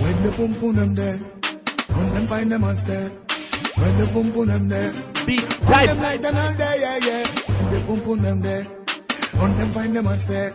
[0.00, 4.30] When the boom boom them there, when them find them us there, when the boom
[4.30, 4.92] boom them there,
[5.24, 7.26] beat when them like them all there, yeah yeah.
[7.26, 8.66] When the boom boom them there,
[9.40, 10.50] when them find them us there,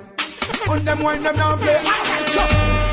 [0.68, 1.82] when them wind them down play.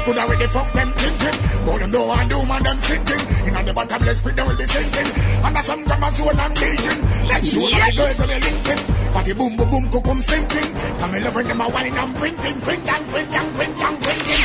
[0.04, 3.22] Could already fuck them thinking, but them don't want do man them sinking.
[3.48, 5.44] In the bottomless pit they will be sinking.
[5.44, 6.98] Under some grammar zone and legion.
[7.28, 7.90] Let's show yeah.
[7.90, 8.80] the girls when they linking.
[9.12, 10.68] Party boom boom boom cook boom stinking.
[10.98, 14.44] Come in loving them a wine and printing, print and print and print and printing.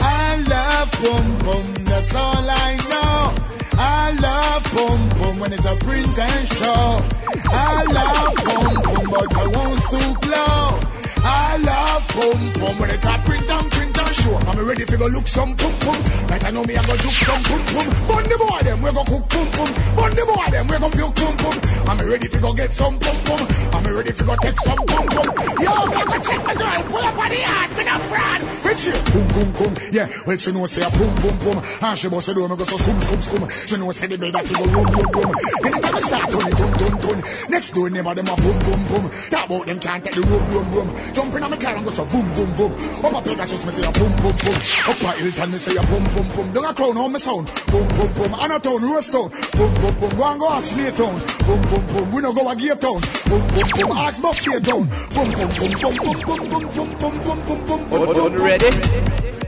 [0.00, 3.42] I love boom boom, that's all I know.
[3.78, 7.31] I love boom boom when it's a print and show.
[7.50, 10.80] I love boom boom, but I won't stoop low.
[11.24, 14.36] I love boom boom when it's a print and print and show.
[14.50, 15.96] I'm ready to go look some boom boom.
[16.28, 17.88] Like I know me, I go look some boom boom.
[18.08, 19.70] Bun the boy them, we go cook boom boom.
[19.96, 21.56] Bun the boy them, we go puke boom boom.
[21.88, 23.42] I'm ready to go get some boom boom.
[23.72, 25.28] I'm ready to go take some boom boom.
[25.64, 28.40] Yo, me go check my girl, pull up on the yard, me not fraud.
[28.64, 29.72] Rich here, boom boom boom.
[29.92, 31.58] Yeah, well she know say a boom boom boom.
[31.82, 33.42] And she bust the door, me go so skum skum skum.
[33.68, 35.30] She know say the that she go boom boom boom.
[35.64, 37.18] Anytime I start turn it, turn turn turn.
[37.48, 39.04] Next door neighbor them a boom boom boom.
[39.30, 40.88] Talk about them can't take the room room room.
[41.14, 42.72] Jumping on my car and go so boom boom boom.
[43.04, 44.56] Up a Pegasus me say a boom boom boom.
[44.90, 46.52] Up a Hilton me say a boom boom boom.
[46.52, 47.46] Down a crown on me sound.
[47.70, 48.34] Boom boom boom.
[48.34, 49.28] On a town, roast town.
[49.56, 50.16] Boom boom boom.
[50.16, 51.16] Go and go ask me town.
[51.46, 52.12] Boom boom boom.
[52.12, 53.00] We no go a gear town.
[53.28, 53.98] Boom boom boom.
[53.98, 54.88] Ask Buffy town.
[55.14, 58.16] Boom boom boom boom boom boom boom boom boom boom boom boom boom.
[58.16, 58.70] On ready?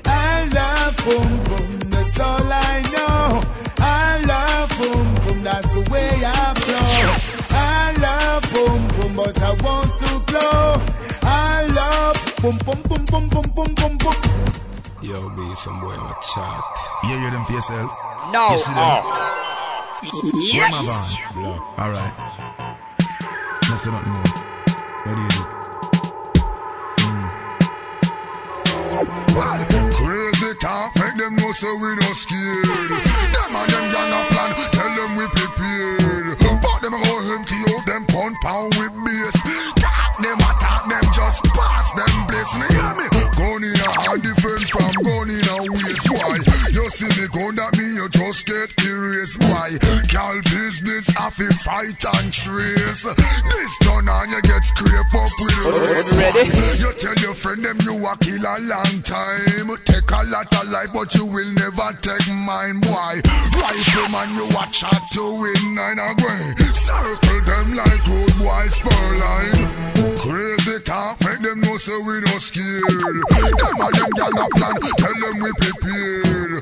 [0.06, 1.90] I love boom boom.
[1.90, 3.42] That's all I know.
[3.78, 5.42] I love boom boom.
[5.42, 7.34] That's the way I flow.
[7.50, 10.93] I love boom boom, but I won't stoop low.
[12.44, 12.52] Yo,
[15.30, 16.62] be some boy in a chat.
[17.04, 17.90] You hear them for yourself?
[18.32, 18.50] No.
[18.50, 18.76] You see them?
[18.76, 20.02] Oh.
[20.52, 21.16] Where am I going?
[21.40, 21.60] Black.
[21.80, 22.14] All right.
[23.70, 24.28] No, say nothing more.
[29.32, 32.92] What do crazy talk, make them know so we no scared.
[32.92, 36.36] Them and them gang a plan, tell them we prepared.
[36.60, 39.36] But them go empty out them pound pound with bass.
[39.80, 42.13] Talk them, attack them, just pass them
[42.52, 43.06] you hear me?
[43.36, 46.36] Gun in a hand defend from gun in a waist, boy.
[46.76, 47.73] You see me gun, that
[48.04, 49.78] you just get erased, boy.
[50.08, 53.04] Cal business, I fi fight and trace.
[53.04, 56.44] This done and you get scrape up with Ready?
[56.80, 59.70] You tell your friend them you a kill a long time.
[59.84, 63.20] Take a lot of life, but you will never take mine, boy.
[63.24, 66.54] Rifleman, you a chat to win nine away.
[66.74, 70.18] Circle them like road boys spur line.
[70.18, 72.82] Crazy talk, make them know so we no scared.
[72.84, 76.53] Them and them gang a plan, tell them we prepared.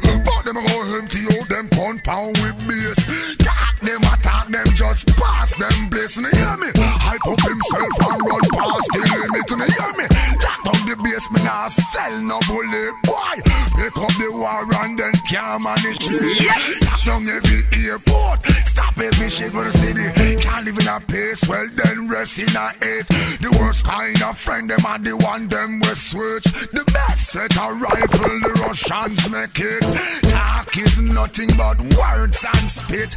[0.54, 0.68] I'ma
[1.14, 3.71] you, them compound pound with bass.
[3.82, 6.16] Them, attack them, just pass them place.
[6.16, 6.70] You hear me?
[6.76, 9.50] Hype up himself and run past the limit.
[9.50, 10.06] You hear me?
[10.38, 13.36] Lock down the base, me nah sell no bullet, boy.
[13.74, 16.82] Pick up the war and then can't manage it.
[16.86, 18.46] Lock down every airport.
[18.64, 20.40] Stop every shit with the city.
[20.40, 23.06] Can't live in a pace, well then rest in a eight.
[23.42, 26.44] The worst kind of friend, them are the one them we switch.
[26.70, 29.82] The best set a rifle, the Russians make it.
[30.30, 33.10] Talk is nothing but words and spit.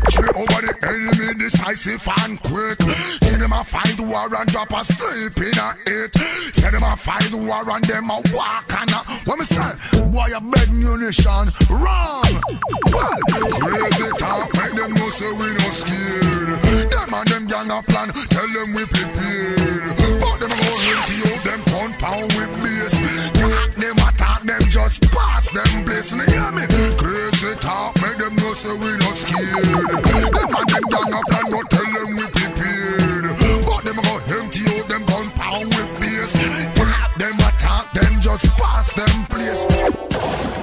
[0.00, 2.80] Victory over the enemy, decisive and quick.
[3.22, 6.14] See them a fight war and drop a sleep in a it.
[6.54, 9.72] Say them a fight war and them a walk and a what me say?
[10.08, 12.32] Boy a bed munition wrong.
[13.60, 16.62] Crazy talk make them know say we no scared.
[16.90, 19.96] Them and them gang a plan, tell them we prepared.
[20.20, 22.99] But them go empty out them compound with base.
[24.50, 26.10] Talk them just pass them place.
[26.10, 26.62] You hear me?
[26.96, 29.64] Crazy talk make them know say we not scared.
[29.64, 33.38] Them and them gang up and go tell them we prepared.
[33.64, 36.32] But them go empty out them gun pound with bass.
[36.74, 39.64] Tap them attack them just pass them place.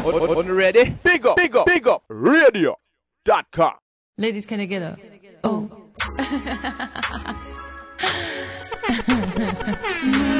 [0.06, 0.90] On, on, on ready?
[1.04, 2.04] Big up, big up, big up.
[2.10, 3.74] Radio.com.
[4.18, 4.98] Ladies, can I get a?
[5.46, 5.72] Oh.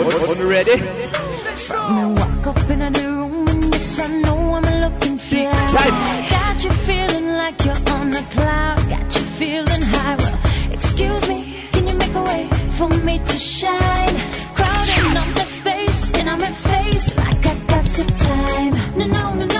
[0.00, 0.76] On, on, on ready?
[0.80, 6.26] Me walk up in the room and yes, I know I'm looking fly.
[6.30, 8.88] Got you feeling like you're on a cloud.
[8.88, 10.16] Got you feeling high.
[10.16, 10.38] Well,
[10.72, 12.48] excuse me, can you make a way
[12.78, 14.16] for me to shine?
[14.56, 18.72] Crowding up the space, and I'm in face like I got some time.
[18.98, 19.59] No, no, no, no,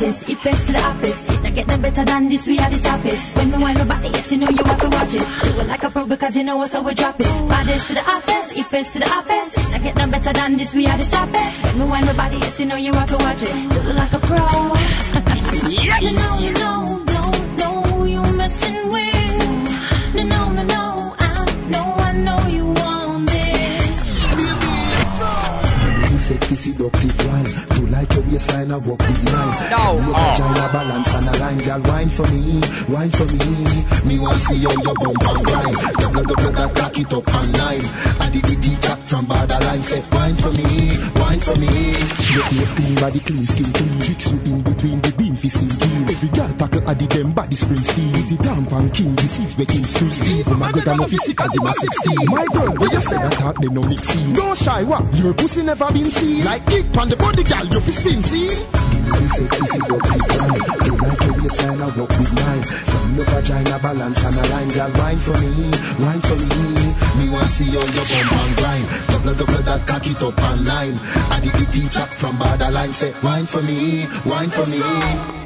[0.00, 1.34] artist, it best to the opposite.
[1.34, 3.36] It not get no better than this, we are the toppest.
[3.36, 5.28] When me want nobody, yes, you know you have to watch it.
[5.42, 7.26] Do it like a pro because you know what's how we drop it.
[7.48, 9.60] Baddest to the artist, it best to the opposite.
[9.60, 11.64] It not get no better than this, we are the toppest.
[11.64, 13.52] When me want nobody, yes, you know you have to watch it.
[13.52, 14.74] Do it like a pro.
[15.68, 20.14] You know, you know, don't know you messing with.
[20.14, 21.34] No, no, no, no, I
[21.68, 24.08] know, I know you want this.
[26.10, 26.38] You say
[27.90, 28.06] this seductive wine.
[28.06, 29.70] You like your waistline, I walk with mine.
[29.70, 29.76] No.
[29.80, 29.98] Oh.
[30.00, 30.72] Your Oh.
[30.72, 31.80] balance and a line, girl.
[31.82, 33.84] Wine for me, wine for me.
[34.04, 35.76] Me want see how your bump and grind.
[35.98, 37.82] Double, double that, cock it up and nine.
[38.20, 39.82] I did the from borderline.
[39.82, 41.66] Say wine for me, wine for me.
[42.30, 44.00] Your face clean, body clean, skin clean.
[44.46, 45.30] In between the beam.
[46.10, 48.12] Every girl tackle at the them body spring steel.
[48.12, 50.48] The tampon king, this is making sweet Steve.
[50.48, 52.14] Oh my good, I'm a physical, in my 16.
[52.26, 54.32] My girl, you say they no mixing.
[54.34, 55.02] Don't shy, what?
[55.16, 56.44] Your pussy never been seen.
[56.44, 60.86] Like kick on the body, girl, you fi spin, say kissy up the grind.
[60.86, 62.62] You like your waistline, I walk with mine.
[62.62, 65.70] From your vagina balance and a line, girl, wine for me,
[66.00, 66.50] wine for me.
[67.18, 68.86] Me want see all your bump and grind.
[69.10, 70.98] Double, double that cock it up and nine.
[71.30, 74.80] I did the teacher from borderline, say wine for me, wine for me.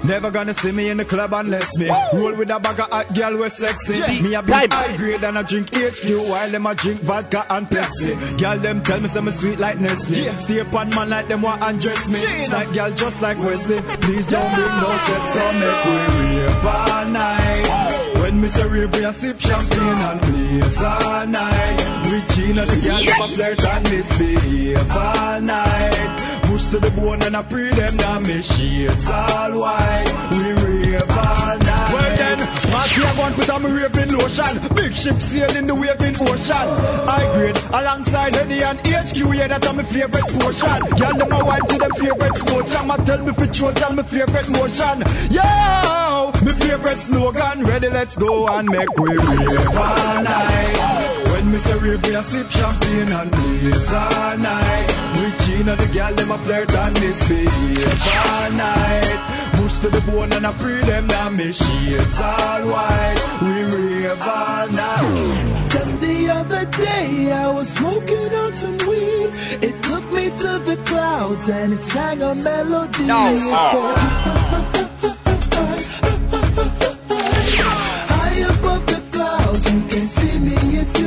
[0.05, 3.15] Never gonna see me in the club unless me roll with a bag of hot
[3.15, 3.95] girl with sexy.
[3.99, 4.20] Yeah.
[4.20, 4.61] Me a Time.
[4.61, 8.39] big high grade and I drink HQ while them a drink vodka and Pepsi.
[8.39, 10.39] Girl them tell me some sweet like Nestle.
[10.39, 12.49] Stay upon man like them want undress me.
[12.49, 13.81] Like girl just like Wesley.
[14.01, 18.03] Please don't bring no sets, come make we rave all night.
[18.35, 22.05] When me say rave, we a sip champagne and blaze all night.
[22.11, 26.35] We Gina the girl them a flirt and misbehave all night.
[26.43, 30.12] Push to the bone and I pre them down me shades all white.
[30.32, 31.90] We rave all night.
[31.94, 32.39] Well then,
[32.74, 34.74] Marty I want with a me raving lotion.
[34.74, 36.66] Big ship sail in the waving ocean.
[37.06, 40.81] I grade alongside Eddie and HQ, yeah, that's my favorite portion.
[40.98, 42.66] Girl, them a wipe to them favorite sport.
[42.66, 44.97] Jam a tell me for sure, tell me favorite motion.
[45.31, 47.65] Yo, me favorite slogan.
[47.65, 51.25] Ready, let's go and make we rave all night.
[51.31, 54.87] When me say rave, we a sip champagne and blaze all night.
[55.17, 59.21] We Gina the girl, them a flirt and misbehave all night.
[59.57, 63.21] Push to the bone and I pre them down me shades all white.
[63.43, 65.71] We rave all night.
[65.71, 69.31] Just the other day, I was smoking on some weed.
[69.69, 73.05] It took me to the clouds and it sang a melody.
[73.05, 73.33] No.
[73.33, 74.44] It said,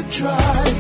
[0.08, 0.78] marshal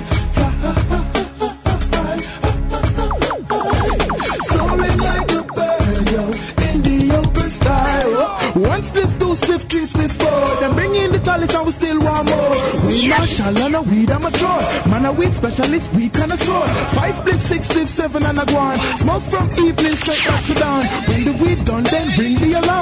[11.58, 12.56] and we steal one more.
[12.88, 14.90] We march all and a weed amateur.
[14.90, 16.68] Man a weed specialist, we connoisseur.
[16.96, 18.78] Five spliff, six spliff, seven and a guan.
[18.98, 20.86] Smoke from evening straight back to dawn.
[21.08, 22.77] When the weed done, then bring the alarm.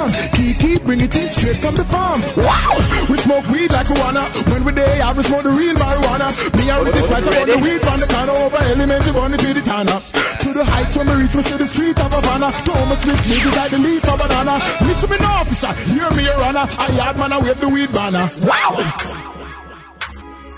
[0.56, 2.20] Kiki, bring it in straight from the farm.
[2.36, 2.76] Wow!
[3.08, 4.22] We smoke weed like we wanna.
[4.50, 6.32] When we day, I smoke the real marijuana.
[6.56, 9.38] Me and the spice, I want the weed on the corner over elements, on the
[9.38, 10.02] pity tana.
[10.40, 12.50] To the heights when we reach, we see the street of Havana.
[12.64, 14.58] Thomas Smith, niggas like the leaf of banana.
[14.82, 16.66] Listen me no officer, hear me a runner.
[16.68, 18.28] I yard man, I wave the weed banner.
[18.42, 18.80] Wow!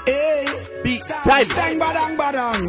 [0.07, 0.47] Hey,
[0.83, 1.45] beat time.
[1.45, 2.61] Stang badang badang.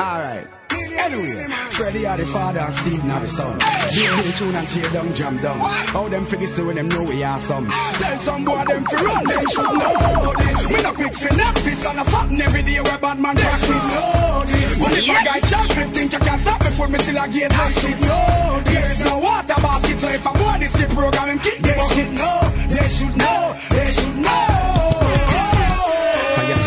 [0.00, 0.46] All right.
[0.96, 1.44] Anyway,
[1.76, 3.58] Freddie are the father and Steve now the son.
[3.58, 5.58] Big Bill tune and tear down, jam down.
[5.58, 7.66] How them figure see when them know we are some.
[7.68, 10.70] Tell some boy them fi run, them should know this.
[10.70, 13.68] Me no quick fi knock this on a something every day where bad man practice.
[13.68, 14.78] Know this.
[14.78, 17.52] But if a guy champion think you can stop me for me still I get
[17.52, 18.00] ashes.
[18.00, 18.74] Know this.
[18.74, 21.72] There is no water basket, so if I go this the program, him kick the
[21.74, 22.12] bucket.
[22.12, 24.73] know, they should know, they should know.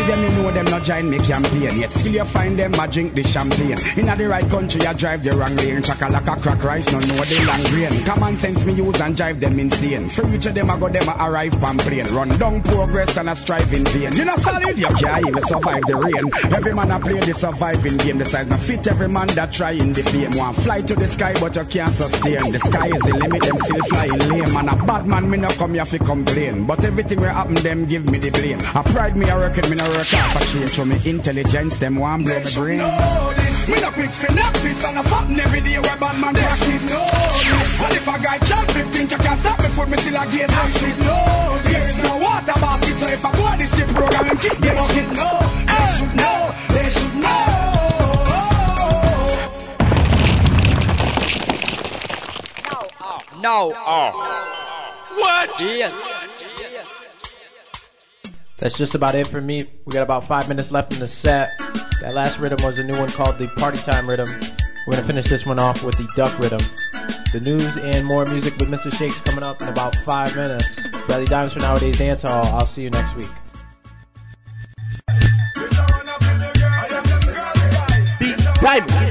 [0.08, 1.76] Them, you know them not join me campaign.
[1.76, 3.78] Yet still you find them a drink the champagne.
[3.98, 5.80] In the right country, I drive the wrong lane.
[5.80, 8.06] A crack rice, no know the long grain.
[8.06, 10.08] Common sense me use and drive them insane.
[10.10, 12.08] For each of them, I go them a arrive pan plane.
[12.08, 14.14] Run down progress and I strive in vain.
[14.14, 16.54] You know solid, you can't even survive the rain.
[16.56, 18.20] Every man I play the surviving game.
[18.20, 20.32] The size not fit every man that try in the fame.
[20.38, 22.54] Want fly to the sky, but you can't sustain.
[22.54, 24.56] The sky is the limit, them still flying lame.
[24.56, 26.66] And a bad man, me no come here fi complain.
[26.66, 28.60] But everything where happen, them give me the blame.
[28.74, 30.72] I pride me, I reckon me no work hard for change.
[30.72, 32.78] Show me intelligence, them want blow my brain.
[32.78, 36.90] Me no quick fi knock this and a something every day where bad man practice.
[36.90, 40.26] No, and if a guy champion think you can't stop me for me still I
[40.32, 41.00] get ashes.
[41.04, 44.58] No, there is no water basket, so if I go this the program, him kick
[44.62, 45.08] the bucket.
[45.18, 45.30] No,
[45.68, 47.44] they should know, they should know.
[53.40, 53.72] No.
[53.76, 54.12] Oh.
[55.16, 55.50] What?
[55.62, 56.17] Yes.
[58.60, 59.66] That's just about it for me.
[59.86, 61.58] We got about five minutes left in the set.
[62.02, 64.28] That last rhythm was a new one called the Party Time Rhythm.
[64.88, 66.62] We're gonna finish this one off with the Duck Rhythm.
[67.34, 68.92] The news and more music with Mr.
[68.92, 70.76] Shakes coming up in about five minutes.
[71.06, 72.46] Bradley Diamonds for Nowadayz Dancehall.
[72.54, 73.30] I'll see you next week.
[78.68, 78.86] Time.
[78.88, 79.07] Ready?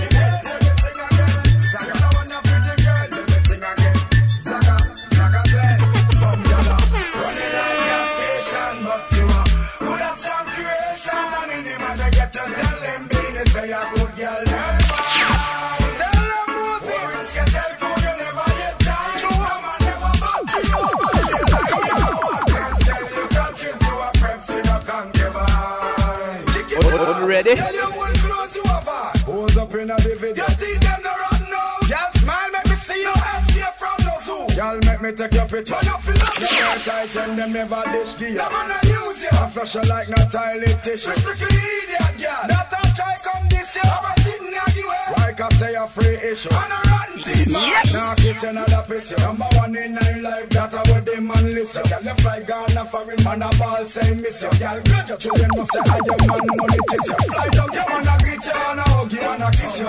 [34.73, 35.79] No make me take your picture.
[35.83, 38.35] You feel like you wear tight and them never dish gear.
[38.35, 39.31] Them man a use you.
[39.33, 41.13] I flush you like no toilet tissue.
[41.13, 42.43] Strictly idiot, girl.
[42.51, 43.87] That a try come this year.
[43.87, 45.07] I'm a sitting everywhere.
[45.19, 46.51] Like I say, a free issue.
[46.51, 47.85] And a rotten teeth, man.
[47.93, 49.17] Now kiss another you.
[49.23, 51.83] Number one in nine life, that a what them man listen.
[51.87, 54.51] Girl, you fly Ghana foreign man a ball say miss you.
[54.59, 57.17] Girl, grudge your children must say I your man money kiss you.
[57.31, 59.87] Fly down, your man a greet you and a hug you and a kiss you.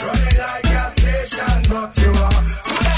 [0.00, 2.89] Running like a station, but you are.